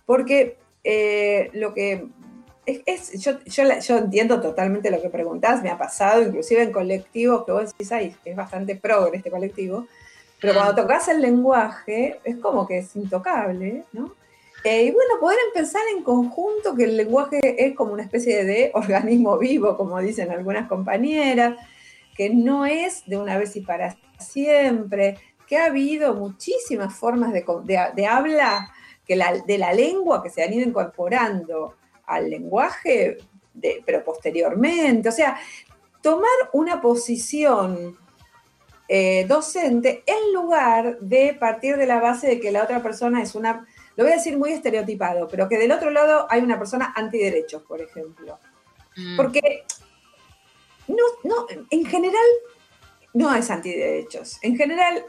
Porque 0.05 0.57
eh, 0.83 1.49
lo 1.53 1.73
que 1.73 2.07
es, 2.65 3.11
yo, 3.19 3.33
yo, 3.45 3.97
entiendo 3.97 4.39
totalmente 4.39 4.91
lo 4.91 5.01
que 5.01 5.09
preguntás, 5.09 5.63
me 5.63 5.69
ha 5.69 5.77
pasado, 5.77 6.21
inclusive 6.21 6.63
en 6.63 6.71
colectivos 6.71 7.45
que 7.45 7.51
vos 7.51 7.71
decís, 7.71 7.91
ay, 7.91 8.15
es 8.23 8.35
bastante 8.35 8.75
progre 8.75 9.17
este 9.17 9.31
colectivo, 9.31 9.87
pero 10.39 10.53
cuando 10.53 10.75
tocas 10.75 11.07
el 11.07 11.21
lenguaje 11.21 12.19
es 12.23 12.37
como 12.37 12.67
que 12.67 12.79
es 12.79 12.95
intocable, 12.95 13.83
¿no? 13.93 14.13
Eh, 14.63 14.85
y 14.85 14.91
bueno, 14.91 15.19
poder 15.19 15.39
pensar 15.55 15.81
en 15.95 16.03
conjunto 16.03 16.75
que 16.75 16.83
el 16.83 16.95
lenguaje 16.95 17.39
es 17.41 17.75
como 17.75 17.93
una 17.93 18.03
especie 18.03 18.45
de 18.45 18.71
organismo 18.75 19.37
vivo, 19.39 19.75
como 19.75 19.99
dicen 19.99 20.29
algunas 20.29 20.67
compañeras, 20.67 21.57
que 22.15 22.29
no 22.29 22.67
es 22.67 23.03
de 23.07 23.17
una 23.17 23.37
vez 23.37 23.55
y 23.55 23.61
para 23.61 23.97
siempre, 24.19 25.17
que 25.47 25.57
ha 25.57 25.65
habido 25.65 26.13
muchísimas 26.13 26.93
formas 26.93 27.33
de, 27.33 27.43
de, 27.95 28.05
habla 28.05 28.71
que 29.05 29.15
la, 29.15 29.33
de 29.33 29.57
la 29.57 29.73
lengua 29.73 30.21
que 30.21 30.29
se 30.29 30.43
han 30.43 30.53
ido 30.53 30.67
incorporando 30.67 31.75
al 32.05 32.29
lenguaje, 32.29 33.17
pero 33.85 34.03
posteriormente. 34.03 35.09
O 35.09 35.11
sea, 35.11 35.39
tomar 36.01 36.29
una 36.53 36.81
posición 36.81 37.97
eh, 38.87 39.25
docente 39.27 40.03
en 40.05 40.33
lugar 40.33 40.99
de 40.99 41.35
partir 41.39 41.77
de 41.77 41.85
la 41.85 41.99
base 41.99 42.27
de 42.27 42.39
que 42.39 42.51
la 42.51 42.63
otra 42.63 42.83
persona 42.83 43.21
es 43.21 43.35
una, 43.35 43.65
lo 43.95 44.03
voy 44.03 44.13
a 44.13 44.17
decir 44.17 44.37
muy 44.37 44.51
estereotipado, 44.51 45.27
pero 45.27 45.47
que 45.47 45.57
del 45.57 45.71
otro 45.71 45.91
lado 45.91 46.27
hay 46.29 46.41
una 46.41 46.57
persona 46.57 46.93
antiderechos, 46.95 47.63
por 47.63 47.81
ejemplo. 47.81 48.37
Mm. 48.97 49.15
Porque 49.15 49.63
no, 50.87 51.03
no, 51.23 51.45
en 51.69 51.85
general 51.85 52.25
no 53.13 53.33
es 53.33 53.49
antiderechos. 53.49 54.39
En 54.41 54.57
general 54.57 55.05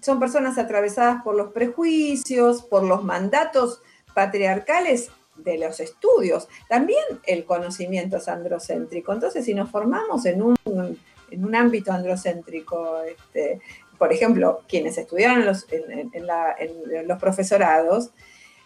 son 0.00 0.18
personas 0.18 0.58
atravesadas 0.58 1.22
por 1.22 1.34
los 1.34 1.52
prejuicios, 1.52 2.62
por 2.62 2.84
los 2.84 3.04
mandatos 3.04 3.82
patriarcales 4.14 5.10
de 5.44 5.58
los 5.58 5.80
estudios. 5.80 6.48
También 6.68 7.02
el 7.26 7.44
conocimiento 7.44 8.16
es 8.18 8.28
androcéntrico. 8.28 9.12
Entonces, 9.12 9.44
si 9.44 9.54
nos 9.54 9.70
formamos 9.70 10.26
en 10.26 10.42
un, 10.42 10.56
en 11.30 11.44
un 11.44 11.54
ámbito 11.54 11.92
androcéntrico, 11.92 13.02
este, 13.02 13.60
por 13.98 14.12
ejemplo, 14.12 14.62
quienes 14.66 14.96
estudiaron 14.96 15.44
los, 15.44 15.66
en, 15.70 17.06
los 17.06 17.18
profesorados, 17.18 18.10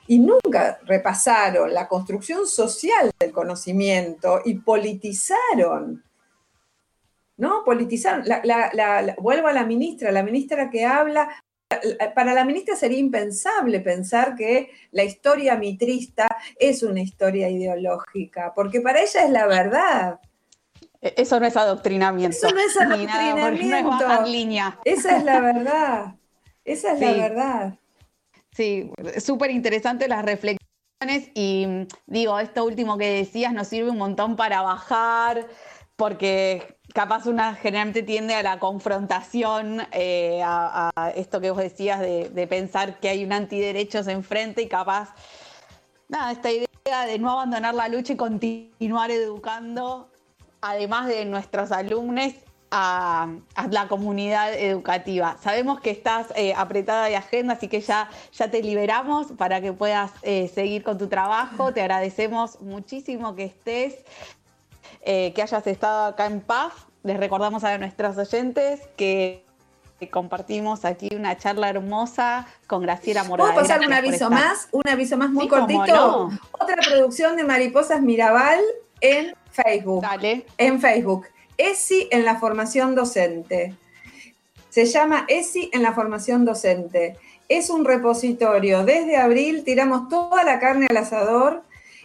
y 0.06 0.18
nunca 0.18 0.78
repasaron 0.84 1.72
la 1.72 1.88
construcción 1.88 2.46
social 2.46 3.10
del 3.18 3.32
conocimiento 3.32 4.42
y 4.44 4.54
politizaron, 4.54 6.04
¿no? 7.38 7.64
Politizaron. 7.64 8.24
vuelvo 9.18 9.48
a 9.48 9.52
la 9.52 9.64
ministra, 9.64 10.12
la 10.12 10.22
ministra 10.22 10.70
que 10.70 10.84
habla 10.84 11.43
para 12.14 12.34
la 12.34 12.44
ministra 12.44 12.76
sería 12.76 12.98
impensable 12.98 13.80
pensar 13.80 14.34
que 14.34 14.70
la 14.90 15.04
historia 15.04 15.56
mitrista 15.56 16.36
es 16.58 16.82
una 16.82 17.00
historia 17.00 17.48
ideológica, 17.48 18.52
porque 18.54 18.80
para 18.80 19.00
ella 19.00 19.24
es 19.24 19.30
la 19.30 19.46
verdad. 19.46 20.20
E, 21.00 21.14
eso 21.16 21.38
no 21.38 21.46
es 21.46 21.56
adoctrinamiento. 21.56 22.36
Eso 22.36 22.54
no 22.54 22.60
es 22.60 22.76
adoctrinamiento. 22.76 24.08
no 24.08 24.24
es 24.24 24.30
línea. 24.30 24.78
Esa 24.84 25.16
es 25.16 25.24
la 25.24 25.40
verdad. 25.40 26.14
Esa 26.64 26.94
es 26.94 27.00
la 27.00 27.12
verdad. 27.12 27.78
Sí, 28.52 28.90
súper 29.18 29.50
interesante 29.50 30.08
las 30.08 30.24
reflexiones 30.24 30.60
y 31.34 31.66
digo, 32.06 32.38
esto 32.38 32.64
último 32.64 32.96
que 32.96 33.10
decías 33.10 33.52
nos 33.52 33.68
sirve 33.68 33.90
un 33.90 33.98
montón 33.98 34.36
para 34.36 34.62
bajar, 34.62 35.46
porque 35.96 36.73
capaz 36.94 37.26
una 37.26 37.56
generalmente 37.56 38.04
tiende 38.04 38.36
a 38.36 38.42
la 38.42 38.60
confrontación, 38.60 39.82
eh, 39.90 40.40
a, 40.44 41.12
esto 41.16 41.40
que 41.40 41.50
vos 41.50 41.60
decías 41.60 41.98
de, 42.00 42.46
pensar 42.48 43.00
que 43.00 43.08
hay 43.08 43.24
un 43.24 43.32
antiderechos 43.32 44.06
enfrente 44.06 44.62
y 44.62 44.68
capaz, 44.68 45.12
nada, 46.08 46.30
esta 46.30 46.52
idea 46.52 47.06
de 47.06 47.18
no 47.18 47.32
abandonar 47.32 47.74
la 47.74 47.88
lucha 47.88 48.12
y 48.12 48.16
continuar 48.16 49.10
educando, 49.10 50.08
además 50.60 51.08
de 51.08 51.24
nuestros 51.24 51.72
alumnos, 51.72 52.32
a, 52.70 53.28
la 53.70 53.88
comunidad 53.88 54.54
educativa. 54.54 55.36
Sabemos 55.40 55.80
que 55.80 55.90
estás 55.90 56.32
eh, 56.36 56.54
apretada 56.56 57.06
de 57.06 57.16
agenda, 57.16 57.54
así 57.54 57.68
que 57.68 57.80
ya, 57.80 58.08
ya 58.32 58.50
te 58.50 58.62
liberamos 58.62 59.32
para 59.32 59.60
que 59.60 59.72
puedas 59.72 60.10
eh, 60.22 60.48
seguir 60.52 60.82
con 60.82 60.98
tu 60.98 61.08
trabajo. 61.08 61.72
Te 61.72 61.82
agradecemos 61.82 62.60
muchísimo 62.60 63.36
que 63.36 63.44
estés. 63.44 64.04
Eh, 65.02 65.32
que 65.34 65.42
hayas 65.42 65.66
estado 65.66 66.06
acá 66.06 66.26
en 66.26 66.40
PAF. 66.40 66.84
Les 67.02 67.18
recordamos 67.18 67.64
a 67.64 67.76
nuestros 67.78 68.16
oyentes 68.16 68.80
que 68.96 69.44
compartimos 70.10 70.84
aquí 70.84 71.08
una 71.14 71.36
charla 71.36 71.68
hermosa 71.68 72.46
con 72.66 72.82
Graciela 72.82 73.24
Morales. 73.24 73.54
¿Puedo 73.54 73.66
pasar 73.66 73.86
un 73.86 73.92
aviso 73.92 74.30
más? 74.30 74.68
Un 74.72 74.88
aviso 74.88 75.16
más 75.16 75.30
muy 75.30 75.48
cortito. 75.48 76.30
Otra 76.52 76.76
producción 76.86 77.36
de 77.36 77.44
Mariposas 77.44 78.00
Mirabal 78.00 78.60
en 79.00 79.34
Facebook. 79.50 80.02
Dale. 80.02 80.46
En 80.58 80.80
Facebook. 80.80 81.26
ESI 81.56 82.08
en 82.10 82.24
la 82.24 82.36
formación 82.36 82.94
docente. 82.94 83.74
Se 84.70 84.86
llama 84.86 85.24
ESI 85.28 85.70
en 85.72 85.82
la 85.82 85.92
formación 85.92 86.44
docente. 86.44 87.16
Es 87.48 87.70
un 87.70 87.84
repositorio. 87.84 88.84
Desde 88.84 89.16
abril 89.16 89.62
tiramos 89.64 90.08
toda 90.08 90.42
la 90.42 90.58
carne 90.58 90.86
al 90.90 90.96
asador 90.96 91.62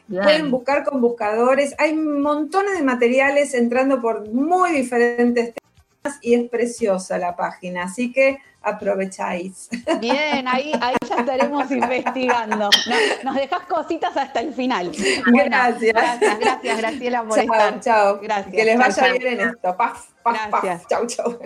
Pueden 0.10 0.50
buscar 0.50 0.84
con 0.84 1.02
buscadores. 1.02 1.76
Hay 1.78 1.96
montones 1.96 2.78
de 2.78 2.84
materiales 2.84 3.54
entrando 3.54 4.02
por 4.02 4.28
muy 4.30 4.72
diferentes 4.72 5.54
temas 5.54 6.20
y 6.22 6.34
es 6.34 6.50
preciosa 6.50 7.18
la 7.18 7.36
página. 7.36 7.84
Así 7.84 8.12
que 8.12 8.40
aprovecháis. 8.62 9.70
Bien, 10.00 10.48
ahí, 10.48 10.74
ahí 10.82 10.96
ya 11.08 11.16
estaremos 11.18 11.72
investigando. 11.72 12.70
Nos, 13.24 13.36
dejas 13.36 13.62
cositas 13.68 14.16
hasta 14.18 14.42
el 14.42 14.54
final. 14.54 14.92
gracias. 15.26 15.94
Gracias, 15.94 16.40
gracias, 16.40 16.78
Graciela, 16.78 17.24
por 17.24 17.38
chao, 17.46 17.80
Chao, 17.80 18.20
Gracias. 18.22 18.56
Que 18.56 18.66
les 18.66 18.78
vaya 18.78 19.14
bien 19.14 19.40
en 19.40 19.50
esto. 19.50 19.78
Paf, 19.78 20.10
paf, 20.24 20.50
paf. 20.50 20.88
Chao, 20.88 21.08
chao. 21.08 21.40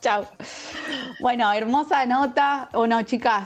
chao. 0.00 0.26
Bueno, 1.20 1.52
hermosa 1.52 2.06
nota, 2.06 2.68
¿o 2.72 2.86
no, 2.86 3.02
chicas? 3.02 3.42